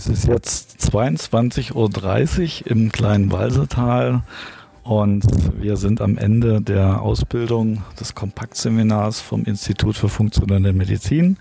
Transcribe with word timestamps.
Es 0.00 0.06
ist 0.06 0.26
jetzt 0.26 0.78
22.30 0.80 1.74
Uhr 1.74 2.70
im 2.70 2.90
kleinen 2.90 3.30
Walsertal 3.30 4.22
und 4.82 5.26
wir 5.60 5.76
sind 5.76 6.00
am 6.00 6.16
Ende 6.16 6.62
der 6.62 7.02
Ausbildung 7.02 7.82
des 8.00 8.14
Kompaktseminars 8.14 9.20
vom 9.20 9.44
Institut 9.44 9.98
für 9.98 10.08
Funktionelle 10.08 10.72
Medizin. 10.72 11.36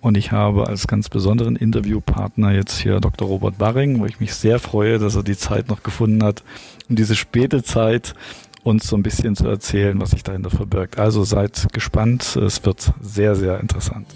Und 0.00 0.16
ich 0.16 0.30
habe 0.30 0.68
als 0.68 0.86
ganz 0.86 1.08
besonderen 1.08 1.56
Interviewpartner 1.56 2.52
jetzt 2.52 2.78
hier 2.78 3.00
Dr. 3.00 3.26
Robert 3.26 3.58
Barring, 3.58 3.98
wo 3.98 4.06
ich 4.06 4.20
mich 4.20 4.32
sehr 4.36 4.60
freue, 4.60 5.00
dass 5.00 5.16
er 5.16 5.24
die 5.24 5.36
Zeit 5.36 5.68
noch 5.68 5.82
gefunden 5.82 6.22
hat, 6.22 6.44
um 6.88 6.94
diese 6.94 7.16
späte 7.16 7.64
Zeit 7.64 8.14
uns 8.62 8.86
so 8.86 8.94
ein 8.94 9.02
bisschen 9.02 9.34
zu 9.34 9.48
erzählen, 9.48 10.00
was 10.00 10.12
sich 10.12 10.22
dahinter 10.22 10.50
verbirgt. 10.50 11.00
Also 11.00 11.24
seid 11.24 11.66
gespannt, 11.72 12.36
es 12.36 12.64
wird 12.64 12.92
sehr, 13.00 13.34
sehr 13.34 13.58
interessant. 13.58 14.06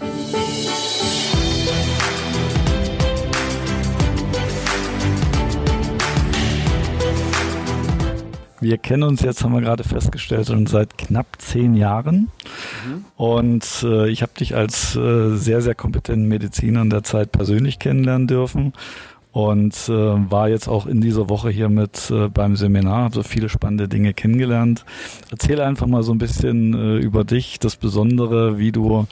Wir 8.61 8.77
kennen 8.77 9.03
uns 9.03 9.21
jetzt, 9.21 9.43
haben 9.43 9.53
wir 9.53 9.61
gerade 9.61 9.83
festgestellt, 9.83 10.47
schon 10.47 10.65
seit 10.67 10.97
knapp 10.97 11.27
zehn 11.39 11.75
Jahren. 11.75 12.29
Mhm. 12.85 13.05
Und 13.15 13.83
äh, 13.83 14.09
ich 14.09 14.21
habe 14.21 14.33
dich 14.37 14.55
als 14.55 14.95
äh, 14.95 15.35
sehr, 15.35 15.61
sehr 15.61 15.75
kompetenten 15.75 16.27
Mediziner 16.27 16.81
in 16.81 16.89
der 16.89 17.03
Zeit 17.03 17.31
persönlich 17.31 17.79
kennenlernen 17.79 18.27
dürfen 18.27 18.73
und 19.31 19.75
äh, 19.87 19.91
war 19.91 20.49
jetzt 20.49 20.67
auch 20.67 20.87
in 20.87 21.01
dieser 21.01 21.29
Woche 21.29 21.49
hier 21.49 21.69
mit 21.69 22.09
äh, 22.09 22.29
beim 22.29 22.55
Seminar, 22.55 23.03
habe 23.03 23.15
so 23.15 23.23
viele 23.23 23.47
spannende 23.47 23.87
Dinge 23.87 24.13
kennengelernt. 24.13 24.85
Erzähle 25.29 25.65
einfach 25.65 25.87
mal 25.87 26.03
so 26.03 26.11
ein 26.11 26.17
bisschen 26.17 26.73
äh, 26.73 26.97
über 26.97 27.23
dich, 27.23 27.59
das 27.59 27.75
Besondere, 27.75 28.57
wie 28.57 28.71
du 28.71 29.07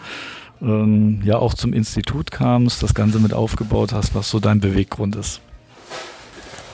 ähm, 0.62 1.22
ja 1.24 1.38
auch 1.38 1.54
zum 1.54 1.72
Institut 1.72 2.32
kamst, 2.32 2.82
das 2.82 2.96
Ganze 2.96 3.20
mit 3.20 3.34
aufgebaut 3.34 3.94
hast, 3.94 4.16
was 4.16 4.30
so 4.30 4.40
dein 4.40 4.60
Beweggrund 4.60 5.16
ist. 5.16 5.42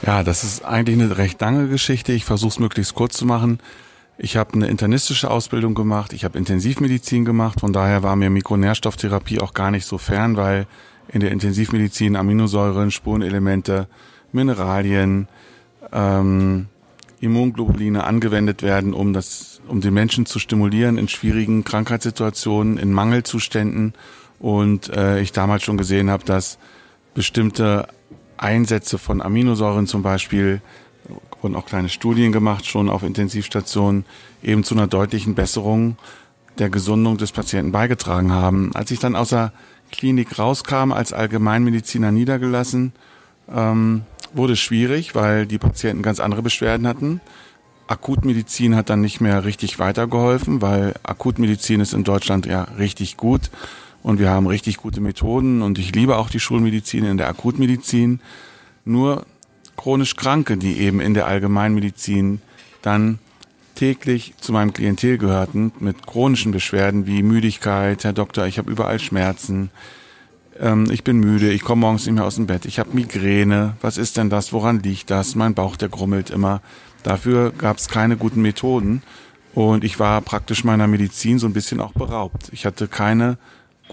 Ja, 0.06 0.22
das 0.22 0.44
ist 0.44 0.66
eigentlich 0.66 1.00
eine 1.00 1.18
recht 1.18 1.40
lange 1.40 1.70
Geschichte. 1.70 2.12
Ich 2.12 2.26
versuche 2.26 2.50
es 2.50 2.60
möglichst 2.60 2.94
kurz 2.94 3.16
zu 3.16 3.26
machen. 3.26 3.60
Ich 4.18 4.36
habe 4.36 4.54
eine 4.54 4.68
internistische 4.68 5.32
Ausbildung 5.32 5.74
gemacht, 5.74 6.14
ich 6.14 6.24
habe 6.24 6.38
Intensivmedizin 6.38 7.26
gemacht, 7.26 7.62
von 7.62 7.74
daher 7.74 8.04
war 8.04 8.16
mir 8.16 8.30
Mikronährstofftherapie 8.30 9.40
auch 9.40 9.54
gar 9.54 9.72
nicht 9.72 9.88
so 9.88 9.98
fern, 9.98 10.38
weil 10.38 10.68
in 11.08 11.20
der 11.20 11.32
Intensivmedizin 11.32 12.16
Aminosäuren, 12.16 12.92
Spurenelemente, 12.92 13.88
Mineralien, 14.32 15.28
ähm, 15.92 16.68
Immunglobuline 17.22 18.04
angewendet 18.04 18.62
werden, 18.62 18.94
um 18.94 19.14
das, 19.14 19.62
um 19.68 19.82
den 19.82 19.94
Menschen 19.94 20.26
zu 20.26 20.38
stimulieren 20.38 20.98
in 20.98 21.08
schwierigen 21.08 21.64
Krankheitssituationen, 21.64 22.78
in 22.78 22.92
Mangelzuständen. 22.92 23.94
Und 24.40 24.90
äh, 24.90 25.22
ich 25.22 25.32
damals 25.32 25.64
schon 25.64 25.78
gesehen 25.78 26.12
habe, 26.12 26.26
dass 26.26 26.60
bestimmte 27.14 27.88
Einsätze 28.44 28.98
von 28.98 29.22
Aminosäuren 29.22 29.88
zum 29.88 30.04
Beispiel, 30.04 30.62
wurden 31.42 31.56
auch 31.56 31.66
kleine 31.66 31.90
Studien 31.90 32.32
gemacht, 32.32 32.66
schon 32.66 32.90
auf 32.90 33.04
Intensivstationen, 33.04 34.06
eben 34.42 34.64
zu 34.64 34.76
einer 34.76 34.88
deutlichen 34.88 35.36
Besserung 35.36 35.98
der 36.58 36.70
Gesundung 36.70 37.18
des 37.18 37.32
Patienten 37.32 37.72
beigetragen 37.72 38.32
haben. 38.32 38.72
Als 38.76 38.92
ich 38.92 39.00
dann 39.00 39.16
aus 39.16 39.30
der 39.30 39.54
Klinik 39.92 40.38
rauskam, 40.38 40.92
als 40.92 41.14
Allgemeinmediziner 41.14 42.12
niedergelassen, 42.12 42.94
ähm, 43.54 44.04
wurde 44.34 44.56
schwierig, 44.56 45.16
weil 45.16 45.46
die 45.46 45.58
Patienten 45.58 46.04
ganz 46.04 46.20
andere 46.20 46.42
Beschwerden 46.42 46.88
hatten. 46.88 47.22
Akutmedizin 47.88 48.76
hat 48.76 48.90
dann 48.90 49.02
nicht 49.02 49.20
mehr 49.20 49.46
richtig 49.46 49.78
weitergeholfen, 49.78 50.62
weil 50.62 50.94
Akutmedizin 51.04 51.82
ist 51.82 51.94
in 51.94 52.04
Deutschland 52.04 52.46
ja 52.46 52.64
richtig 52.78 53.18
gut 53.18 53.52
und 54.04 54.20
wir 54.20 54.30
haben 54.30 54.46
richtig 54.46 54.78
gute 54.78 55.02
Methoden 55.02 55.62
und 55.62 55.80
ich 55.80 55.96
liebe 55.96 56.18
auch 56.18 56.30
die 56.30 56.42
Schulmedizin 56.42 57.06
in 57.06 57.18
der 57.18 57.30
Akutmedizin. 57.30 58.20
Nur 58.86 59.26
chronisch 59.78 60.16
Kranke, 60.16 60.58
die 60.58 60.78
eben 60.78 61.00
in 61.00 61.14
der 61.14 61.26
Allgemeinmedizin 61.26 62.42
dann 62.82 63.20
täglich 63.76 64.36
zu 64.40 64.52
meinem 64.52 64.74
Klientel 64.74 65.18
gehörten 65.18 65.72
mit 65.80 66.06
chronischen 66.06 66.52
Beschwerden 66.52 67.08
wie 67.08 67.24
Müdigkeit, 67.24 68.04
Herr 68.04 68.14
Doktor, 68.14 68.46
ich 68.46 68.58
habe 68.58 68.70
überall 68.70 69.00
Schmerzen, 69.00 69.72
ähm, 70.60 70.92
ich 70.92 71.04
bin 71.04 71.18
müde, 71.18 71.50
ich 71.52 71.64
komme 71.64 71.80
morgens 71.80 72.06
nicht 72.06 72.16
mehr 72.16 72.26
aus 72.26 72.36
dem 72.36 72.46
Bett, 72.46 72.66
ich 72.66 72.78
habe 72.78 72.94
Migräne, 72.94 73.78
was 73.82 73.98
ist 73.98 74.18
denn 74.18 74.30
das, 74.30 74.54
woran 74.54 74.84
liegt 74.84 75.10
das, 75.10 75.34
mein 75.36 75.56
Bauch, 75.56 75.76
der 75.76 75.90
grummelt 75.90 76.30
immer. 76.30 76.62
Dafür 77.02 77.52
gab 77.52 77.78
es 77.78 77.88
keine 77.88 78.16
guten 78.16 78.42
Methoden 78.42 79.02
und 79.56 79.84
ich 79.84 80.00
war 80.00 80.22
praktisch 80.22 80.64
meiner 80.64 80.88
Medizin 80.88 81.40
so 81.40 81.48
ein 81.48 81.54
bisschen 81.54 81.80
auch 81.80 81.94
beraubt. 81.94 82.50
Ich 82.52 82.66
hatte 82.66 82.88
keine 82.88 83.38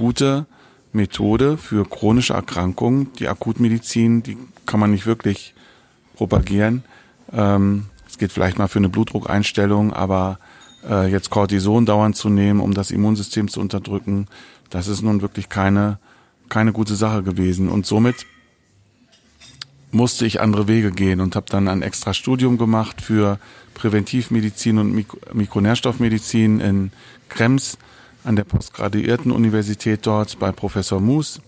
gute 0.00 0.47
Methode 0.93 1.59
für 1.59 1.84
chronische 1.88 2.33
Erkrankungen. 2.33 3.12
Die 3.19 3.28
Akutmedizin, 3.28 4.22
die 4.22 4.38
kann 4.65 4.81
man 4.81 4.91
nicht 4.91 5.05
wirklich 5.05 5.55
propagieren. 6.15 6.84
Ähm, 7.34 7.84
es 8.09 8.16
geht 8.16 8.33
vielleicht 8.33 8.59
mal 8.59 8.66
für 8.66 8.78
eine 8.78 8.88
Blutdruckeinstellung, 8.88 9.93
aber 9.93 10.38
äh, 10.88 11.11
jetzt 11.11 11.28
Cortison 11.28 11.84
dauernd 11.84 12.16
zu 12.16 12.31
nehmen, 12.31 12.61
um 12.61 12.72
das 12.72 12.91
Immunsystem 12.91 13.49
zu 13.49 13.61
unterdrücken, 13.61 14.27
das 14.71 14.88
ist 14.88 15.03
nun 15.03 15.21
wirklich 15.21 15.50
keine, 15.50 15.99
keine 16.49 16.72
gute 16.72 16.94
Sache 16.94 17.22
gewesen. 17.22 17.69
Und 17.69 17.84
somit 17.84 18.25
musste 19.93 20.25
ich 20.25 20.41
andere 20.41 20.67
Wege 20.67 20.93
gehen 20.93 21.21
und 21.21 21.37
habe 21.37 21.47
dann 21.50 21.69
ein 21.69 21.82
extra 21.82 22.15
Studium 22.15 22.56
gemacht 22.56 23.03
für 23.03 23.38
Präventivmedizin 23.75 24.78
und 24.78 24.94
Mik 24.94 25.34
Mikronährstoffmedizin 25.34 26.61
in 26.61 26.93
Krems 27.28 27.77
an 28.25 28.36
der 28.36 28.44
postgraduierten 28.44 29.32
Universität 29.32 30.06
dort 30.06 30.38
bei 30.38 30.53
Professor 30.53 31.00
Moos. 31.00 31.41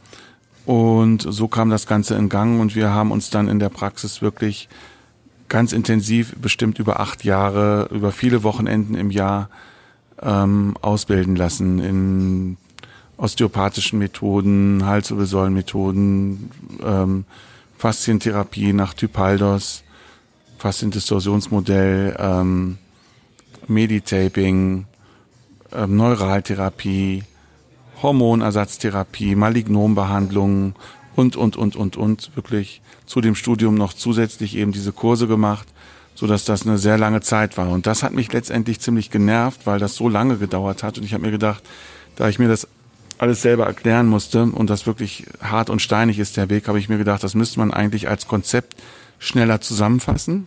Und 0.65 1.27
so 1.29 1.49
kam 1.49 1.71
das 1.71 1.87
Ganze 1.87 2.15
in 2.15 2.29
Gang 2.29 2.61
und 2.61 2.75
wir 2.75 2.91
haben 2.91 3.11
uns 3.11 3.31
dann 3.31 3.49
in 3.49 3.59
der 3.59 3.69
Praxis 3.69 4.23
wirklich 4.23 4.69
ganz 5.49 5.73
intensiv, 5.73 6.35
bestimmt 6.41 6.79
über 6.79 7.01
acht 7.01 7.25
Jahre, 7.25 7.89
über 7.91 8.13
viele 8.13 8.43
Wochenenden 8.43 8.95
im 8.95 9.11
Jahr 9.11 9.51
ähm, 10.23 10.77
ausbilden 10.81 11.37
lassen 11.37 11.79
in 11.81 12.57
osteopathischen 13.17 13.99
Methoden, 13.99 14.87
Halswirbelsäulenmethoden, 14.87 16.51
ähm, 16.85 17.25
Faszientherapie 17.77 18.73
nach 18.73 18.95
Typaldos, 18.95 19.83
Fasziendistorsionsmodell, 20.59 22.17
ähm, 22.19 22.79
Meditaping, 23.67 24.87
ähm, 25.75 25.97
Neuraltherapie, 25.97 27.25
Hormonersatztherapie, 28.03 29.35
Malignombehandlungen 29.35 30.75
und, 31.15 31.37
und, 31.37 31.57
und, 31.57 31.77
und, 31.77 31.97
und 31.97 32.37
wirklich 32.37 32.83
zu 33.07 33.21
dem 33.21 33.35
Studium 33.35 33.75
noch 33.75 33.93
zusätzlich 33.93 34.57
eben 34.57 34.73
diese 34.73 34.93
Kurse 34.93 35.27
gemacht, 35.27 35.69
so 36.15 36.27
dass 36.27 36.45
das 36.45 36.67
eine 36.67 36.79
sehr 36.79 36.99
lange 36.99 37.21
Zeit 37.21 37.57
war. 37.59 37.69
Und 37.71 37.87
das 37.87 38.03
hat 38.03 38.13
mich 38.13 38.33
letztendlich 38.33 38.81
ziemlich 38.81 39.11
genervt, 39.11 39.61
weil 39.67 39.79
das 39.79 39.95
so 39.95 40.09
lange 40.09 40.37
gedauert 40.39 40.83
hat. 40.83 40.99
Und 40.99 41.05
ich 41.05 41.15
habe 41.15 41.25
mir 41.25 41.31
gedacht, 41.31 41.63
da 42.17 42.29
ich 42.29 42.39
mir 42.39 42.49
das 42.49 42.67
alles 43.19 43.43
selber 43.43 43.67
erklären 43.67 44.09
musste 44.09 44.43
und 44.45 44.69
das 44.69 44.87
wirklich 44.87 45.27
hart 45.41 45.71
und 45.71 45.81
steinig 45.81 46.19
ist 46.19 46.37
der 46.37 46.51
Weg, 46.51 46.67
habe 46.69 46.79
ich 46.79 46.89
mir 46.89 46.99
gedacht, 46.99 47.23
das 47.23 47.35
müsste 47.35 47.61
man 47.61 47.73
eigentlich 47.73 48.09
als 48.09 48.27
Konzept 48.27 48.75
schneller 49.19 49.61
zusammenfassen 49.61 50.47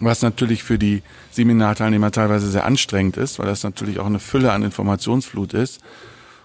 was 0.00 0.22
natürlich 0.22 0.62
für 0.62 0.78
die 0.78 1.02
Seminarteilnehmer 1.30 2.10
teilweise 2.10 2.50
sehr 2.50 2.64
anstrengend 2.64 3.16
ist, 3.16 3.38
weil 3.38 3.46
das 3.46 3.62
natürlich 3.62 4.00
auch 4.00 4.06
eine 4.06 4.18
Fülle 4.18 4.52
an 4.52 4.62
Informationsflut 4.62 5.54
ist. 5.54 5.80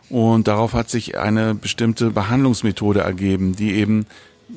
Und 0.09 0.47
darauf 0.47 0.73
hat 0.73 0.89
sich 0.89 1.17
eine 1.17 1.53
bestimmte 1.53 2.09
Behandlungsmethode 2.11 3.01
ergeben, 3.01 3.55
die 3.55 3.73
eben 3.73 4.05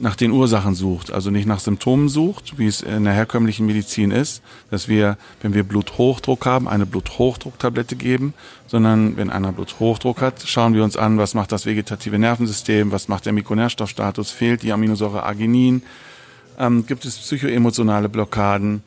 nach 0.01 0.17
den 0.17 0.31
Ursachen 0.31 0.75
sucht, 0.75 1.13
also 1.13 1.31
nicht 1.31 1.47
nach 1.47 1.61
Symptomen 1.61 2.09
sucht, 2.09 2.59
wie 2.59 2.67
es 2.67 2.81
in 2.81 3.05
der 3.05 3.13
herkömmlichen 3.13 3.67
Medizin 3.67 4.11
ist, 4.11 4.43
dass 4.71 4.89
wir, 4.89 5.19
wenn 5.43 5.53
wir 5.53 5.65
Bluthochdruck 5.65 6.47
haben, 6.47 6.67
eine 6.67 6.87
Bluthochdrucktablette 6.87 7.97
geben, 7.97 8.33
sondern 8.67 9.19
wenn 9.19 9.29
einer 9.29 9.53
Bluthochdruck 9.53 10.23
hat, 10.23 10.43
schauen 10.47 10.73
wir 10.73 10.83
uns 10.83 10.97
an, 10.97 11.19
was 11.19 11.35
macht 11.35 11.53
das 11.53 11.67
vegetative 11.67 12.19
Nervensystem, 12.19 12.91
was 12.91 13.09
macht 13.09 13.27
der 13.27 13.35
Mikronährstoffstatus, 13.35 14.31
fehlt 14.31 14.63
die 14.63 14.73
Aminosäure 14.73 15.25
Arginin, 15.25 15.83
ähm, 16.59 16.87
gibt 16.87 17.05
es 17.05 17.19
psychoemotionale 17.19 18.09
Blockaden? 18.09 18.83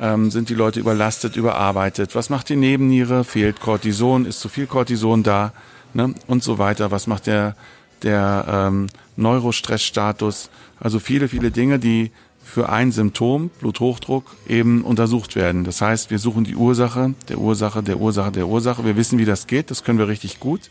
Ähm, 0.00 0.30
sind 0.30 0.48
die 0.48 0.54
Leute 0.54 0.80
überlastet, 0.80 1.36
überarbeitet? 1.36 2.14
Was 2.14 2.30
macht 2.30 2.48
die 2.48 2.56
Nebenniere? 2.56 3.22
Fehlt 3.22 3.60
Cortison? 3.60 4.24
Ist 4.24 4.40
zu 4.40 4.48
viel 4.48 4.66
Cortison 4.66 5.22
da? 5.22 5.52
Ne? 5.92 6.14
Und 6.26 6.42
so 6.42 6.58
weiter. 6.58 6.90
Was 6.90 7.06
macht 7.06 7.26
der, 7.26 7.54
der 8.02 8.46
ähm, 8.48 8.86
Neurostressstatus? 9.16 10.48
Also 10.78 11.00
viele, 11.00 11.28
viele 11.28 11.50
Dinge, 11.50 11.78
die 11.78 12.12
für 12.42 12.70
ein 12.70 12.92
Symptom, 12.92 13.50
Bluthochdruck, 13.60 14.24
eben 14.48 14.82
untersucht 14.82 15.36
werden. 15.36 15.64
Das 15.64 15.82
heißt, 15.82 16.10
wir 16.10 16.18
suchen 16.18 16.44
die 16.44 16.56
Ursache, 16.56 17.14
der 17.28 17.38
Ursache, 17.38 17.82
der 17.82 18.00
Ursache, 18.00 18.32
der 18.32 18.48
Ursache. 18.48 18.84
Wir 18.84 18.96
wissen, 18.96 19.18
wie 19.18 19.26
das 19.26 19.46
geht. 19.46 19.70
Das 19.70 19.84
können 19.84 19.98
wir 19.98 20.08
richtig 20.08 20.40
gut. 20.40 20.70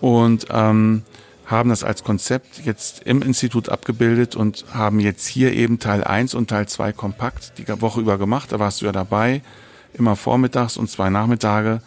Und 0.00 0.46
ähm, 0.50 1.02
haben 1.50 1.68
das 1.68 1.82
als 1.82 2.04
Konzept 2.04 2.64
jetzt 2.64 3.02
im 3.02 3.22
Institut 3.22 3.68
abgebildet 3.68 4.36
und 4.36 4.64
haben 4.72 5.00
jetzt 5.00 5.26
hier 5.26 5.52
eben 5.52 5.80
Teil 5.80 6.04
1 6.04 6.34
und 6.34 6.48
Teil 6.48 6.68
2 6.68 6.92
kompakt 6.92 7.54
die 7.58 7.66
Woche 7.80 8.00
über 8.00 8.18
gemacht. 8.18 8.52
Da 8.52 8.60
warst 8.60 8.80
du 8.80 8.86
ja 8.86 8.92
dabei. 8.92 9.42
Immer 9.92 10.14
vormittags 10.14 10.76
und 10.76 10.88
zwei 10.88 11.10
Nachmittage 11.10 11.82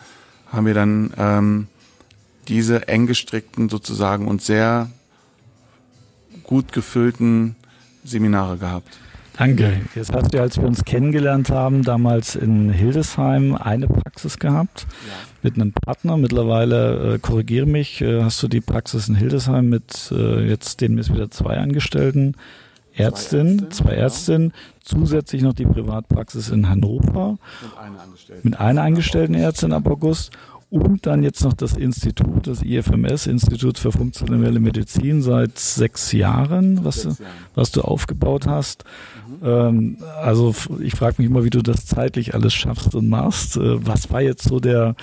haben 0.52 0.66
wir 0.66 0.74
dann 0.74 1.14
ähm, 1.18 1.68
diese 2.50 2.90
eng 2.90 3.08
gestrickten 3.08 3.70
sozusagen 3.70 4.28
und 4.28 4.42
sehr 4.42 4.90
gut 6.44 6.74
gefüllten 6.74 7.56
Seminare 8.04 8.58
gehabt. 8.58 9.00
Danke. 9.38 9.82
Jetzt 9.96 10.14
hast 10.14 10.34
du, 10.34 10.40
als 10.40 10.58
wir 10.58 10.68
uns 10.68 10.86
kennengelernt 10.86 11.50
haben, 11.50 11.84
damals 11.84 12.36
in 12.36 12.70
Hildesheim 12.70 13.56
eine 13.56 13.88
Praxis 13.88 14.38
gehabt 14.38 14.86
ja. 15.08 15.14
mit 15.42 15.56
einem 15.56 15.74
Partner. 15.74 16.18
Mittlerweile, 16.18 17.16
äh, 17.16 17.20
korrigiere 17.20 17.66
mich, 17.66 18.02
äh, 18.02 18.22
hast 18.22 18.44
du 18.44 18.48
die 18.48 18.62
Praxis 18.62 19.10
in 19.10 19.16
Hildesheim 19.16 19.70
mit 19.70 20.12
äh, 20.12 20.48
jetzt 20.48 20.82
denen 20.82 21.00
ist 21.00 21.12
wieder 21.12 21.32
zwei 21.32 21.58
Angestellten, 21.58 22.36
Ärztin, 22.96 23.72
zwei 23.72 23.94
Ärztinnen, 23.94 24.50
ja. 24.50 24.80
zusätzlich 24.84 25.42
noch 25.42 25.54
die 25.54 25.66
Privatpraxis 25.66 26.50
in 26.50 26.70
Hannover 26.70 27.40
mit 27.64 27.78
einer 27.78 28.02
Angestellten, 28.02 28.50
mit 28.50 28.60
einer 28.60 28.82
Angestellten 28.84 29.34
Ärztin 29.34 29.74
ab 29.74 29.88
August 29.88 30.32
und 30.74 31.06
dann 31.06 31.22
jetzt 31.22 31.44
noch 31.44 31.54
das 31.54 31.78
Institut, 31.78 32.48
das 32.48 32.64
IFMS, 32.64 33.28
Institut 33.28 33.78
für 33.78 33.92
funktionelle 33.92 34.60
Medizin, 34.60 35.22
seit 35.22 35.60
sechs 35.60 36.12
Jahren, 36.14 36.84
was, 36.84 37.04
sechs 37.04 37.20
Jahren. 37.20 37.32
was 37.54 37.72
du 37.72 37.82
aufgebaut 37.84 38.48
hast. 38.48 38.84
Mhm. 39.40 39.48
Ähm, 39.48 39.98
also 40.24 40.56
ich 40.82 40.96
frage 40.96 41.18
mich 41.20 41.30
immer, 41.30 41.44
wie 41.44 41.52
du 41.52 41.62
das 41.62 41.86
zeitlich 41.86 42.34
alles 42.34 42.56
schaffst 42.56 42.96
und 42.96 43.08
machst. 43.08 43.56
Äh, 43.56 43.86
was 43.86 44.10
war 44.10 44.24
jetzt 44.24 44.46
so 44.46 44.60
der 44.60 44.96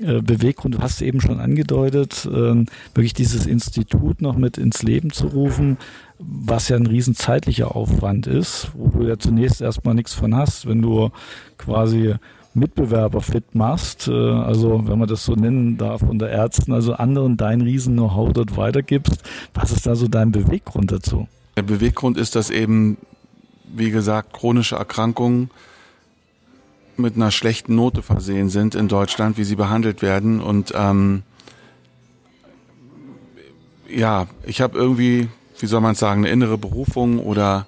äh, 0.00 0.22
Beweggrund? 0.22 0.76
Du 0.76 0.78
hast 0.78 1.02
eben 1.02 1.20
schon 1.20 1.40
angedeutet, 1.40 2.24
äh, 2.24 2.64
wirklich 2.94 3.12
dieses 3.12 3.44
Institut 3.44 4.22
noch 4.22 4.36
mit 4.36 4.56
ins 4.56 4.84
Leben 4.84 5.10
zu 5.10 5.26
rufen, 5.26 5.78
was 6.20 6.68
ja 6.68 6.76
ein 6.76 6.86
riesen 6.86 7.16
zeitlicher 7.16 7.74
Aufwand 7.74 8.28
ist, 8.28 8.70
wo 8.74 8.86
du 8.86 9.08
ja 9.08 9.18
zunächst 9.18 9.62
erstmal 9.62 9.96
nichts 9.96 10.14
von 10.14 10.36
hast, 10.36 10.68
wenn 10.68 10.80
du 10.80 11.10
quasi 11.56 12.14
Mitbewerber 12.54 13.20
fit 13.20 13.54
machst, 13.54 14.08
äh, 14.08 14.12
also 14.12 14.86
wenn 14.86 14.98
man 14.98 15.08
das 15.08 15.24
so 15.24 15.34
nennen 15.34 15.76
darf 15.76 16.02
unter 16.02 16.28
Ärzten, 16.28 16.72
also 16.72 16.94
anderen 16.94 17.36
dein 17.36 17.60
Riesen-Know-how 17.60 18.32
dort 18.32 18.56
weitergibst. 18.56 19.22
Was 19.54 19.70
ist 19.70 19.86
da 19.86 19.94
so 19.94 20.08
dein 20.08 20.32
Beweggrund 20.32 20.92
dazu? 20.92 21.28
Der 21.56 21.62
Beweggrund 21.62 22.16
ist, 22.16 22.36
dass 22.36 22.50
eben, 22.50 22.98
wie 23.64 23.90
gesagt, 23.90 24.32
chronische 24.32 24.76
Erkrankungen 24.76 25.50
mit 26.96 27.16
einer 27.16 27.30
schlechten 27.30 27.74
Note 27.74 28.02
versehen 28.02 28.48
sind 28.48 28.74
in 28.74 28.88
Deutschland, 28.88 29.38
wie 29.38 29.44
sie 29.44 29.56
behandelt 29.56 30.02
werden. 30.02 30.40
Und 30.40 30.72
ähm, 30.74 31.22
ja, 33.88 34.26
ich 34.44 34.60
habe 34.60 34.76
irgendwie, 34.76 35.28
wie 35.60 35.66
soll 35.66 35.80
man 35.80 35.94
sagen, 35.94 36.24
eine 36.24 36.32
innere 36.32 36.58
Berufung 36.58 37.20
oder 37.20 37.66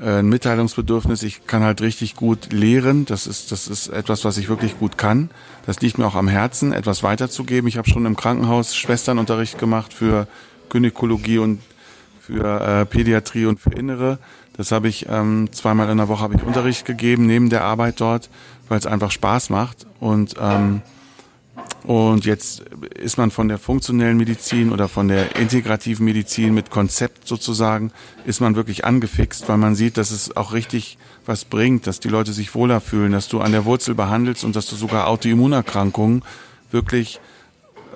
ein 0.00 0.28
Mitteilungsbedürfnis. 0.28 1.22
Ich 1.22 1.46
kann 1.46 1.62
halt 1.62 1.80
richtig 1.80 2.14
gut 2.14 2.52
lehren. 2.52 3.04
Das 3.04 3.26
ist, 3.26 3.52
das 3.52 3.68
ist 3.68 3.88
etwas, 3.88 4.24
was 4.24 4.38
ich 4.38 4.48
wirklich 4.48 4.78
gut 4.78 4.98
kann. 4.98 5.30
Das 5.66 5.80
liegt 5.80 5.98
mir 5.98 6.06
auch 6.06 6.14
am 6.14 6.28
Herzen, 6.28 6.72
etwas 6.72 7.02
weiterzugeben. 7.02 7.68
Ich 7.68 7.78
habe 7.78 7.88
schon 7.88 8.06
im 8.06 8.16
Krankenhaus 8.16 8.76
Schwesternunterricht 8.76 9.58
gemacht 9.58 9.92
für 9.92 10.26
Gynäkologie 10.68 11.38
und 11.38 11.60
für 12.20 12.60
äh, 12.60 12.86
Pädiatrie 12.86 13.46
und 13.46 13.60
für 13.60 13.70
Innere. 13.70 14.18
Das 14.56 14.72
habe 14.72 14.88
ich 14.88 15.06
ähm, 15.08 15.48
zweimal 15.52 15.88
in 15.88 15.98
der 15.98 16.08
Woche 16.08 16.22
habe 16.22 16.34
ich 16.34 16.42
Unterricht 16.42 16.84
gegeben 16.84 17.26
neben 17.26 17.48
der 17.48 17.64
Arbeit 17.64 18.00
dort, 18.00 18.28
weil 18.68 18.78
es 18.78 18.86
einfach 18.86 19.10
Spaß 19.10 19.50
macht 19.50 19.86
und 20.00 20.34
ähm, 20.40 20.82
und 21.84 22.26
jetzt 22.26 22.60
ist 22.60 23.16
man 23.16 23.30
von 23.30 23.48
der 23.48 23.58
funktionellen 23.58 24.18
Medizin 24.18 24.72
oder 24.72 24.88
von 24.88 25.08
der 25.08 25.36
integrativen 25.36 26.04
Medizin 26.04 26.52
mit 26.52 26.70
Konzept 26.70 27.26
sozusagen, 27.26 27.92
ist 28.26 28.40
man 28.40 28.56
wirklich 28.56 28.84
angefixt, 28.84 29.48
weil 29.48 29.56
man 29.56 29.74
sieht, 29.74 29.96
dass 29.96 30.10
es 30.10 30.36
auch 30.36 30.52
richtig 30.52 30.98
was 31.24 31.44
bringt, 31.44 31.86
dass 31.86 32.00
die 32.00 32.08
Leute 32.08 32.32
sich 32.32 32.54
wohler 32.54 32.80
fühlen, 32.80 33.12
dass 33.12 33.28
du 33.28 33.40
an 33.40 33.52
der 33.52 33.64
Wurzel 33.64 33.94
behandelst 33.94 34.44
und 34.44 34.54
dass 34.54 34.66
du 34.66 34.76
sogar 34.76 35.06
Autoimmunerkrankungen 35.08 36.22
wirklich 36.70 37.20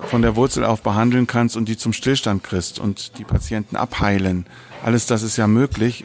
von 0.07 0.21
der 0.21 0.35
Wurzel 0.35 0.65
auf 0.65 0.81
behandeln 0.81 1.27
kannst 1.27 1.55
und 1.55 1.69
die 1.69 1.77
zum 1.77 1.93
Stillstand 1.93 2.43
kriegst 2.43 2.79
und 2.79 3.17
die 3.19 3.23
Patienten 3.23 3.75
abheilen. 3.75 4.45
Alles 4.83 5.05
das 5.05 5.23
ist 5.23 5.37
ja 5.37 5.47
möglich. 5.47 6.03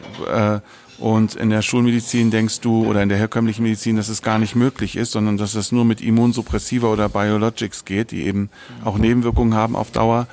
Und 0.99 1.37
in 1.37 1.51
der 1.51 1.63
Schulmedizin 1.63 2.31
denkst 2.31 2.61
du 2.61 2.85
oder 2.85 3.03
in 3.03 3.09
der 3.09 3.19
herkömmlichen 3.19 3.63
Medizin, 3.63 3.97
dass 3.97 4.09
es 4.09 4.21
gar 4.21 4.39
nicht 4.39 4.57
möglich 4.57 4.97
ist, 4.97 5.13
sondern 5.13 5.37
dass 5.37 5.55
es 5.55 5.71
nur 5.71 5.85
mit 5.85 6.01
Immunsuppressiva 6.01 6.89
oder 6.89 7.09
Biologics 7.09 7.85
geht, 7.85 8.11
die 8.11 8.25
eben 8.25 8.51
auch 8.85 8.99
Nebenwirkungen 8.99 9.55
haben 9.55 9.77
auf 9.77 9.93
Dauer. 9.93 10.27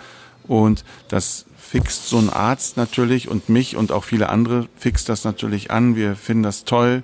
Und 0.47 0.83
das 1.07 1.45
fixt 1.57 2.09
so 2.09 2.17
ein 2.17 2.29
Arzt 2.29 2.77
natürlich 2.77 3.27
und 3.27 3.50
mich 3.50 3.75
und 3.75 3.91
auch 3.91 4.03
viele 4.03 4.29
andere 4.29 4.67
fixt 4.75 5.09
das 5.09 5.23
natürlich 5.23 5.71
an. 5.71 5.95
Wir 5.95 6.15
finden 6.15 6.44
das 6.44 6.63
toll. 6.65 7.03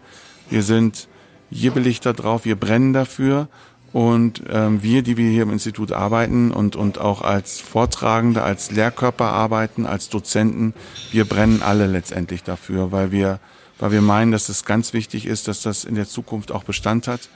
Wir 0.49 0.63
sind 0.63 1.07
jibbelig 1.51 1.99
da 1.99 2.13
drauf, 2.13 2.45
wir 2.45 2.55
brennen 2.55 2.93
dafür. 2.93 3.47
Und 3.93 4.43
ähm, 4.49 4.81
wir, 4.81 5.01
die 5.01 5.17
wir 5.17 5.29
hier 5.29 5.43
im 5.43 5.51
Institut 5.51 5.91
arbeiten 5.91 6.51
und, 6.51 6.77
und 6.77 6.97
auch 6.97 7.21
als 7.21 7.59
Vortragende, 7.59 8.41
als 8.41 8.71
Lehrkörper 8.71 9.25
arbeiten, 9.25 9.85
als 9.85 10.07
Dozenten, 10.07 10.73
wir 11.11 11.25
brennen 11.25 11.61
alle 11.61 11.88
letztendlich 11.88 12.43
dafür, 12.43 12.93
weil 12.93 13.11
wir, 13.11 13.39
weil 13.79 13.91
wir 13.91 14.01
meinen, 14.01 14.31
dass 14.31 14.47
es 14.47 14.63
ganz 14.63 14.93
wichtig 14.93 15.25
ist, 15.25 15.49
dass 15.49 15.61
das 15.61 15.83
in 15.83 15.95
der 15.95 16.07
Zukunft 16.07 16.53
auch 16.53 16.63
Bestand 16.63 17.07
hat. 17.07 17.27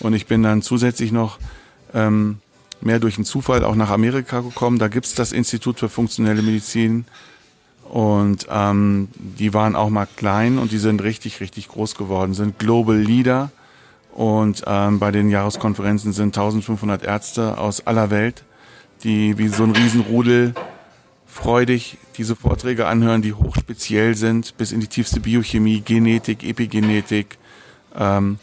Und 0.00 0.14
ich 0.14 0.26
bin 0.26 0.42
dann 0.42 0.62
zusätzlich 0.62 1.12
noch 1.12 1.38
ähm, 1.92 2.38
mehr 2.80 3.00
durch 3.00 3.16
einen 3.16 3.26
Zufall 3.26 3.62
auch 3.64 3.74
nach 3.74 3.90
Amerika 3.90 4.40
gekommen. 4.40 4.78
Da 4.78 4.88
gibt's 4.88 5.14
das 5.14 5.32
Institut 5.32 5.78
für 5.78 5.90
funktionelle 5.90 6.40
Medizin. 6.40 7.04
Und 7.84 8.46
ähm, 8.50 9.08
die 9.16 9.52
waren 9.52 9.76
auch 9.76 9.90
mal 9.90 10.06
klein 10.16 10.58
und 10.58 10.72
die 10.72 10.78
sind 10.78 11.02
richtig, 11.02 11.40
richtig 11.40 11.68
groß 11.68 11.94
geworden, 11.96 12.34
sind 12.34 12.58
Global 12.58 12.96
Leader 12.96 13.50
und 14.18 14.64
ähm, 14.66 14.98
bei 14.98 15.12
den 15.12 15.30
Jahreskonferenzen 15.30 16.12
sind 16.12 16.36
1500 16.36 17.04
Ärzte 17.04 17.56
aus 17.56 17.86
aller 17.86 18.10
Welt, 18.10 18.42
die 19.04 19.38
wie 19.38 19.46
so 19.46 19.62
ein 19.62 19.70
Riesenrudel 19.70 20.54
freudig 21.24 21.98
diese 22.16 22.34
Vorträge 22.34 22.88
anhören, 22.88 23.22
die 23.22 23.32
hochspeziell 23.32 24.16
sind, 24.16 24.56
bis 24.56 24.72
in 24.72 24.80
die 24.80 24.88
tiefste 24.88 25.20
Biochemie, 25.20 25.82
Genetik, 25.82 26.42
Epigenetik, 26.42 27.38
ähm, 27.96 28.40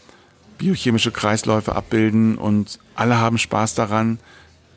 biochemische 0.57 1.12
Kreisläufe 1.12 1.75
abbilden. 1.75 2.38
Und 2.38 2.80
alle 2.95 3.19
haben 3.19 3.38
Spaß 3.38 3.75
daran, 3.75 4.19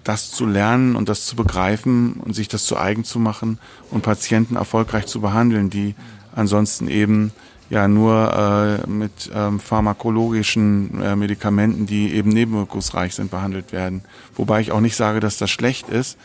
das 0.02 0.32
zu 0.32 0.46
lernen 0.46 0.96
und 0.96 1.08
das 1.08 1.26
zu 1.26 1.36
begreifen 1.36 2.14
und 2.14 2.34
sich 2.34 2.48
das 2.48 2.64
zu 2.64 2.76
eigen 2.76 3.04
zu 3.04 3.20
machen 3.20 3.60
und 3.92 4.02
Patienten 4.02 4.56
erfolgreich 4.56 5.06
zu 5.06 5.20
behandeln, 5.20 5.70
die 5.70 5.94
ansonsten 6.34 6.88
eben 6.88 7.30
ja 7.70 7.86
nur 7.86 8.82
äh, 8.86 8.88
mit 8.88 9.30
ähm, 9.34 9.60
pharmakologischen 9.60 11.02
äh, 11.02 11.16
Medikamenten, 11.16 11.86
die 11.86 12.14
eben 12.14 12.30
nebenwirkungsreich 12.30 13.14
sind, 13.14 13.30
behandelt 13.30 13.72
werden. 13.72 14.02
Wobei 14.34 14.60
ich 14.60 14.72
auch 14.72 14.80
nicht 14.80 14.96
sage, 14.96 15.20
dass 15.20 15.38
das 15.38 15.50
schlecht 15.50 15.88
ist. 15.88 16.16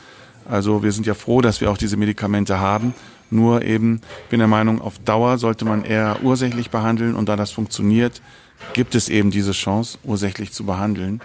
Also 0.50 0.84
wir 0.84 0.92
sind 0.92 1.06
ja 1.06 1.14
froh, 1.14 1.42
dass 1.42 1.62
wir 1.62 1.72
auch 1.72 1.78
diese 1.78 1.98
Medikamente 1.98 2.60
haben. 2.60 2.94
Nur 3.30 3.64
eben 3.64 4.02
bin 4.30 4.40
der 4.40 4.48
Meinung, 4.48 4.82
auf 4.82 5.00
Dauer 5.00 5.38
sollte 5.38 5.66
man 5.66 5.84
eher 5.84 6.18
ursächlich 6.24 6.70
behandeln 6.70 7.16
und 7.16 7.30
da 7.30 7.36
das 7.36 7.52
funktioniert, 7.52 8.22
gibt 8.74 8.96
es 8.96 9.10
eben 9.10 9.32
diese 9.32 9.52
Chance, 9.52 9.98
ursächlich 10.04 10.52
zu 10.52 10.66
behandeln. 10.66 11.22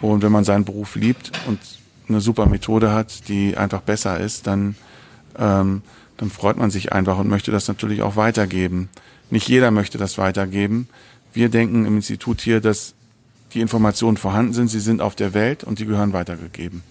Und 0.00 0.22
wenn 0.22 0.32
man 0.32 0.44
seinen 0.44 0.64
Beruf 0.64 0.96
liebt 0.96 1.30
und 1.46 1.58
eine 2.08 2.20
super 2.20 2.46
Methode 2.46 2.92
hat, 2.92 3.28
die 3.28 3.56
einfach 3.56 3.82
besser 3.82 4.18
ist, 4.18 4.46
dann, 4.46 4.74
ähm, 5.38 5.82
dann 6.16 6.30
freut 6.30 6.56
man 6.56 6.70
sich 6.70 6.92
einfach 6.92 7.18
und 7.18 7.28
möchte 7.28 7.50
das 7.50 7.68
natürlich 7.68 8.02
auch 8.02 8.16
weitergeben. 8.16 8.88
Nicht 9.30 9.48
jeder 9.48 9.70
möchte 9.70 9.98
das 9.98 10.18
weitergeben. 10.18 10.88
Wir 11.32 11.48
denken 11.48 11.84
im 11.84 11.96
Institut 11.96 12.40
hier, 12.40 12.60
dass 12.60 12.94
die 13.54 13.60
Informationen 13.60 14.16
vorhanden 14.16 14.52
sind, 14.52 14.68
sie 14.68 14.80
sind 14.80 15.00
auf 15.00 15.14
der 15.14 15.34
Welt 15.34 15.64
und 15.64 15.78
die 15.78 15.86
gehören 15.86 16.12
weitergegeben. 16.12 16.82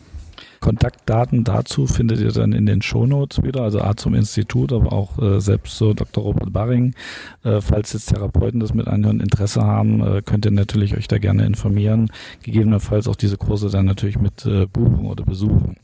Kontaktdaten 0.59 1.45
dazu 1.45 1.87
findet 1.87 2.19
ihr 2.19 2.31
dann 2.31 2.51
in 2.51 2.65
den 2.65 2.81
Shownotes 2.81 3.43
wieder, 3.43 3.61
also 3.61 3.81
A 3.81 3.95
zum 3.95 4.13
Institut, 4.13 4.73
aber 4.73 4.91
auch 4.91 5.17
äh, 5.17 5.39
selbst 5.39 5.77
so 5.77 5.93
Dr. 5.93 6.23
Robert 6.23 6.51
Barring. 6.51 6.95
Äh, 7.43 7.61
falls 7.61 7.93
jetzt 7.93 8.07
Therapeuten 8.07 8.59
das 8.59 8.73
mit 8.73 8.87
anhören, 8.87 9.21
Interesse 9.21 9.61
haben, 9.61 10.01
äh, 10.01 10.21
könnt 10.21 10.45
ihr 10.45 10.51
natürlich 10.51 10.97
euch 10.97 11.07
da 11.07 11.17
gerne 11.17 11.45
informieren. 11.45 12.11
Gegebenenfalls 12.43 13.07
auch 13.07 13.15
diese 13.15 13.37
Kurse 13.37 13.69
dann 13.69 13.85
natürlich 13.85 14.19
mit 14.19 14.45
äh, 14.45 14.65
buchen 14.65 15.05
oder 15.05 15.23
besuchen. 15.23 15.77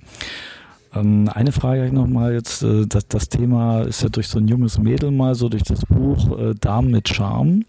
Ähm, 0.96 1.30
eine 1.34 1.52
Frage 1.52 1.94
nochmal 1.94 2.34
jetzt, 2.34 2.64
äh, 2.64 2.86
das, 2.88 3.08
das 3.08 3.30
Thema 3.30 3.82
ist 3.82 4.02
ja 4.04 4.10
durch 4.10 4.28
so 4.28 4.40
ein 4.40 4.48
junges 4.48 4.78
Mädel 4.80 5.12
mal 5.12 5.36
so 5.36 5.50
durch 5.50 5.64
das 5.64 5.86
Buch 5.86 6.38
äh, 6.38 6.54
Damen 6.60 6.92
mit 6.92 7.10
Charme 7.10 7.66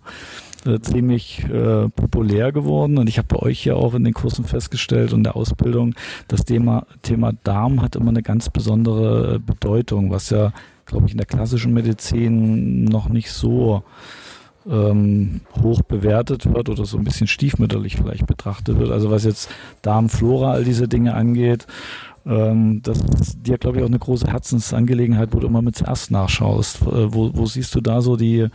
äh, 0.65 0.81
ziemlich 0.81 1.45
äh, 1.45 1.89
populär 1.89 2.53
geworden 2.53 2.99
und 2.99 3.09
ich 3.09 3.19
habe 3.19 3.29
bei 3.29 3.39
euch 3.41 3.65
ja 3.65 3.75
auch 3.75 3.95
in 3.95 4.05
den 4.05 4.15
Kursen 4.15 4.45
festgestellt 4.45 5.13
und 5.13 5.25
der 5.25 5.37
Ausbildung, 5.37 5.95
das 6.29 6.45
Thema, 6.45 6.87
Thema 7.03 7.33
Darm 7.45 7.83
hat 7.83 7.97
immer 7.97 8.11
eine 8.11 8.23
ganz 8.23 8.51
besondere 8.51 9.37
äh, 9.37 9.39
Bedeutung, 9.39 10.11
was 10.11 10.31
ja, 10.31 10.53
glaube 10.87 11.07
ich, 11.07 11.13
in 11.13 11.19
der 11.19 11.27
klassischen 11.27 11.73
Medizin 11.73 12.85
noch 12.85 13.09
nicht 13.09 13.31
so 13.31 13.83
ähm, 14.69 15.41
hoch 15.63 15.83
bewertet 15.83 16.53
wird 16.53 16.69
oder 16.69 16.85
so 16.85 16.99
ein 16.99 17.05
bisschen 17.05 17.29
stiefmütterlich 17.29 17.97
vielleicht 17.97 18.27
betrachtet 18.27 18.79
wird. 18.79 18.91
Also 18.91 19.11
was 19.11 19.25
jetzt 19.25 19.49
Darmflora, 19.83 20.53
all 20.53 20.65
diese 20.65 20.89
Dinge 20.89 21.15
angeht, 21.15 21.67
ähm, 22.27 22.81
das 22.83 23.01
ist 23.21 23.39
dir, 23.47 23.57
glaube 23.57 23.79
ich, 23.79 23.85
auch 23.85 23.89
eine 23.89 23.99
große 23.99 24.27
Herzensangelegenheit, 24.27 25.33
wo 25.33 25.39
du 25.39 25.47
immer 25.47 25.63
mit 25.63 25.77
zuerst 25.77 26.11
nachschaust. 26.11 26.83
Äh, 26.83 27.15
wo, 27.15 27.31
wo 27.35 27.47
siehst 27.47 27.75
du 27.75 27.81
da 27.81 28.03
so 28.03 28.17
die, 28.17 28.49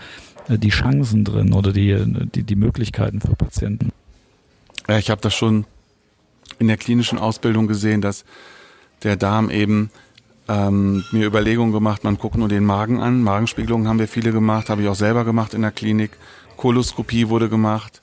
äh, 0.50 0.58
die 0.58 0.70
Chancen 0.70 1.24
drin 1.24 1.54
oder 1.54 1.72
die, 1.72 1.98
die, 2.36 2.44
die 2.44 2.56
Möglichkeiten 2.56 3.22
für 3.22 3.36
Patienten? 3.36 3.92
Ja, 4.90 4.98
ich 4.98 5.10
habe 5.10 5.22
das 5.22 5.34
schon 5.34 5.66
in 6.60 6.68
der 6.68 6.78
klinischen 6.78 7.18
Ausbildung 7.18 7.68
gesehen, 7.68 8.02
dass 8.02 8.26
der 9.04 9.16
Darm 9.16 9.50
eben 9.50 9.90
ähm, 10.50 11.04
mir 11.12 11.26
Überlegungen 11.26 11.72
gemacht, 11.72 12.04
man 12.04 12.18
guckt 12.18 12.38
nur 12.38 12.50
den 12.50 12.66
Magen 12.66 13.00
an. 13.00 13.24
Magenspiegelungen 13.24 13.88
haben 13.88 14.00
wir 14.00 14.08
viele 14.08 14.34
gemacht, 14.34 14.70
habe 14.70 14.82
ich 14.82 14.90
auch 14.90 14.96
selber 14.96 15.24
gemacht 15.24 15.54
in 15.54 15.62
der 15.62 15.72
Klinik. 15.72 16.12
Koloskopie 16.58 17.30
wurde 17.30 17.48
gemacht 17.48 18.02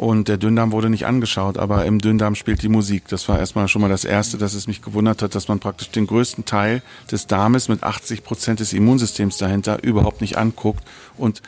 und 0.00 0.28
der 0.28 0.38
Dünndarm 0.38 0.72
wurde 0.72 0.88
nicht 0.88 1.04
angeschaut, 1.04 1.58
aber 1.58 1.84
im 1.84 1.98
Dünndarm 1.98 2.34
spielt 2.34 2.62
die 2.62 2.70
Musik. 2.70 3.06
Das 3.08 3.28
war 3.28 3.38
erstmal 3.38 3.68
schon 3.68 3.82
mal 3.82 3.90
das 3.90 4.06
Erste, 4.06 4.38
dass 4.38 4.54
es 4.54 4.66
mich 4.66 4.80
gewundert 4.80 5.20
hat, 5.20 5.34
dass 5.34 5.46
man 5.48 5.58
praktisch 5.58 5.90
den 5.90 6.06
größten 6.06 6.46
Teil 6.46 6.80
des 7.12 7.26
Darmes 7.26 7.68
mit 7.68 7.82
80 7.82 8.24
Prozent 8.24 8.60
des 8.60 8.72
Immunsystems 8.72 9.36
dahinter 9.36 9.82
überhaupt 9.82 10.22
nicht 10.22 10.38
anguckt 10.38 10.82
und 11.18 11.42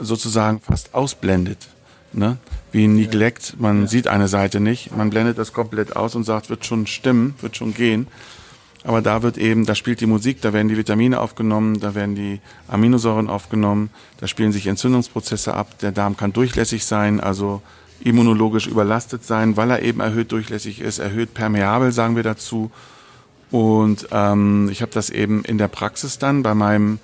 sozusagen 0.00 0.60
fast 0.60 0.94
ausblendet. 0.94 1.68
Ne? 2.14 2.38
Wie 2.72 2.86
ein 2.86 2.94
Neglect, 2.94 3.56
man 3.60 3.82
ja. 3.82 3.86
sieht 3.88 4.08
eine 4.08 4.28
Seite 4.28 4.60
nicht, 4.60 4.96
man 4.96 5.10
blendet 5.10 5.36
das 5.36 5.52
komplett 5.52 5.94
aus 5.94 6.14
und 6.14 6.24
sagt, 6.24 6.48
wird 6.48 6.64
schon 6.64 6.86
stimmen, 6.86 7.34
wird 7.42 7.58
schon 7.58 7.74
gehen. 7.74 8.06
Aber 8.82 9.02
da 9.02 9.22
wird 9.22 9.36
eben, 9.36 9.66
da 9.66 9.74
spielt 9.74 10.00
die 10.00 10.06
Musik, 10.06 10.40
da 10.40 10.54
werden 10.54 10.68
die 10.68 10.78
Vitamine 10.78 11.20
aufgenommen, 11.20 11.80
da 11.80 11.94
werden 11.94 12.14
die 12.14 12.40
Aminosäuren 12.66 13.28
aufgenommen, 13.28 13.90
da 14.16 14.26
spielen 14.26 14.52
sich 14.52 14.68
Entzündungsprozesse 14.68 15.52
ab. 15.52 15.78
Der 15.80 15.92
Darm 15.92 16.16
kann 16.16 16.32
durchlässig 16.32 16.86
sein, 16.86 17.20
also 17.20 17.60
immunologisch 18.00 18.66
überlastet 18.66 19.24
sein, 19.24 19.56
weil 19.56 19.70
er 19.70 19.82
eben 19.82 20.00
erhöht 20.00 20.32
durchlässig 20.32 20.80
ist, 20.80 20.98
erhöht 20.98 21.34
permeabel, 21.34 21.92
sagen 21.92 22.16
wir 22.16 22.22
dazu. 22.22 22.70
Und 23.50 24.08
ähm, 24.12 24.68
ich 24.70 24.82
habe 24.82 24.92
das 24.92 25.10
eben 25.10 25.44
in 25.44 25.58
der 25.58 25.68
Praxis 25.68 26.18
dann 26.18 26.42
bei 26.42 26.54
meinem 26.54 26.98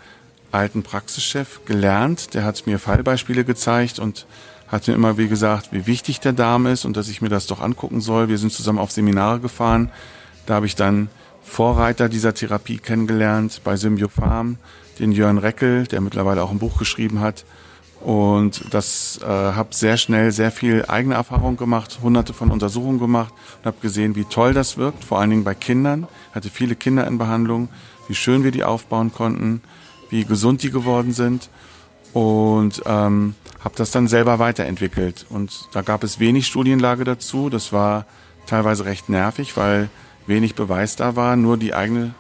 alten 0.53 0.83
Praxischef 0.83 1.61
gelernt. 1.65 2.35
Der 2.35 2.45
hat 2.45 2.67
mir 2.67 2.79
Fallbeispiele 2.79 3.45
gezeigt 3.45 3.99
und 3.99 4.27
hat 4.69 4.89
mir 4.89 4.95
immer 4.95 5.19
wie 5.19 5.29
gesagt, 5.29 5.69
wie 5.73 5.87
wichtig 5.87 6.21
der 6.21 6.33
Darm 6.33 6.67
ist 6.67 6.85
und 6.85 6.97
dass 6.97 7.09
ich 7.09 7.21
mir 7.21 7.29
das 7.29 7.47
doch 7.47 7.61
angucken 7.61 8.01
soll. 8.01 8.29
Wir 8.29 8.39
sind 8.39 8.53
zusammen 8.53 8.79
auf 8.79 8.91
Seminare 8.91 9.41
gefahren. 9.41 9.91
Da 10.47 10.55
habe 10.55 10.67
ich 10.67 10.77
dann 10.77 11.09
Vorreiter 11.43 12.09
dieser 12.09 12.35
Therapie 12.35 12.79
kennengelernt 12.79 13.61
bei 13.63 13.77
Symbiofarm, 13.77 14.59
den 14.99 15.13
Jörn 15.13 15.39
Reckel, 15.39 15.87
der 15.87 16.01
mittlerweile 16.01 16.43
auch 16.43 16.51
ein 16.51 16.59
Buch 16.59 16.79
geschrieben 16.79 17.21
hat. 17.21 17.45
Und 18.07 18.73
das 18.73 19.19
äh, 19.21 19.27
habe 19.27 19.75
sehr 19.75 19.97
schnell 19.97 20.31
sehr 20.31 20.53
viel 20.53 20.85
eigene 20.87 21.17
Erfahrung 21.17 21.57
gemacht, 21.57 21.99
hunderte 22.01 22.33
von 22.35 22.53
Untersuchungen 22.53 23.01
gemacht 23.01 23.35
und 23.59 23.67
habe 23.67 23.79
gesehen, 23.83 24.15
wie 24.15 24.23
toll 24.23 24.55
das 24.55 24.77
wirkt, 24.77 25.03
vor 25.03 25.19
allen 25.19 25.31
Dingen 25.31 25.43
bei 25.43 25.57
Kindern. 25.57 26.07
Hatte 26.33 26.49
viele 26.49 26.77
Kinder 26.77 27.05
in 27.05 27.19
Behandlung, 27.19 27.69
wie 28.07 28.15
schön 28.15 28.45
wir 28.45 28.53
die 28.53 28.63
aufbauen 28.63 29.13
konnten, 29.13 29.61
wie 30.09 30.25
gesund 30.25 30.63
die 30.63 30.71
geworden 30.71 31.13
sind 31.15 31.51
und 32.13 32.81
ähm, 32.87 33.35
habe 33.59 33.75
das 33.75 33.91
dann 33.91 34.07
selber 34.07 34.39
weiterentwickelt. 34.39 35.27
Und 35.29 35.69
da 35.73 35.83
gab 35.83 36.05
es 36.05 36.21
wenig 36.21 36.47
Studienlage 36.47 37.03
dazu. 37.03 37.51
Das 37.51 37.73
war 37.73 38.07
teilweise 38.47 38.85
recht 38.85 39.09
nervig, 39.09 39.57
weil 39.57 39.89
wenig 40.29 40.55
Beweis 40.55 40.95
da 40.95 41.17
war, 41.17 41.35
nur 41.35 41.57
die 41.57 41.75
eigene 41.75 42.15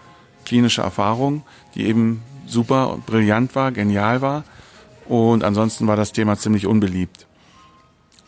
klinische 0.45 0.83
Erfahrung, 0.83 1.45
die 1.77 1.87
eben 1.87 2.23
super 2.45 2.91
und 2.91 3.07
brillant 3.07 3.55
war, 3.55 3.71
genial 3.71 4.21
war. 4.21 4.43
Und 5.09 5.45
ansonsten 5.45 5.87
war 5.87 5.97
das 5.97 6.13
Thema 6.13 6.37
ziemlich 6.37 6.67
unbeliebt. 6.67 7.27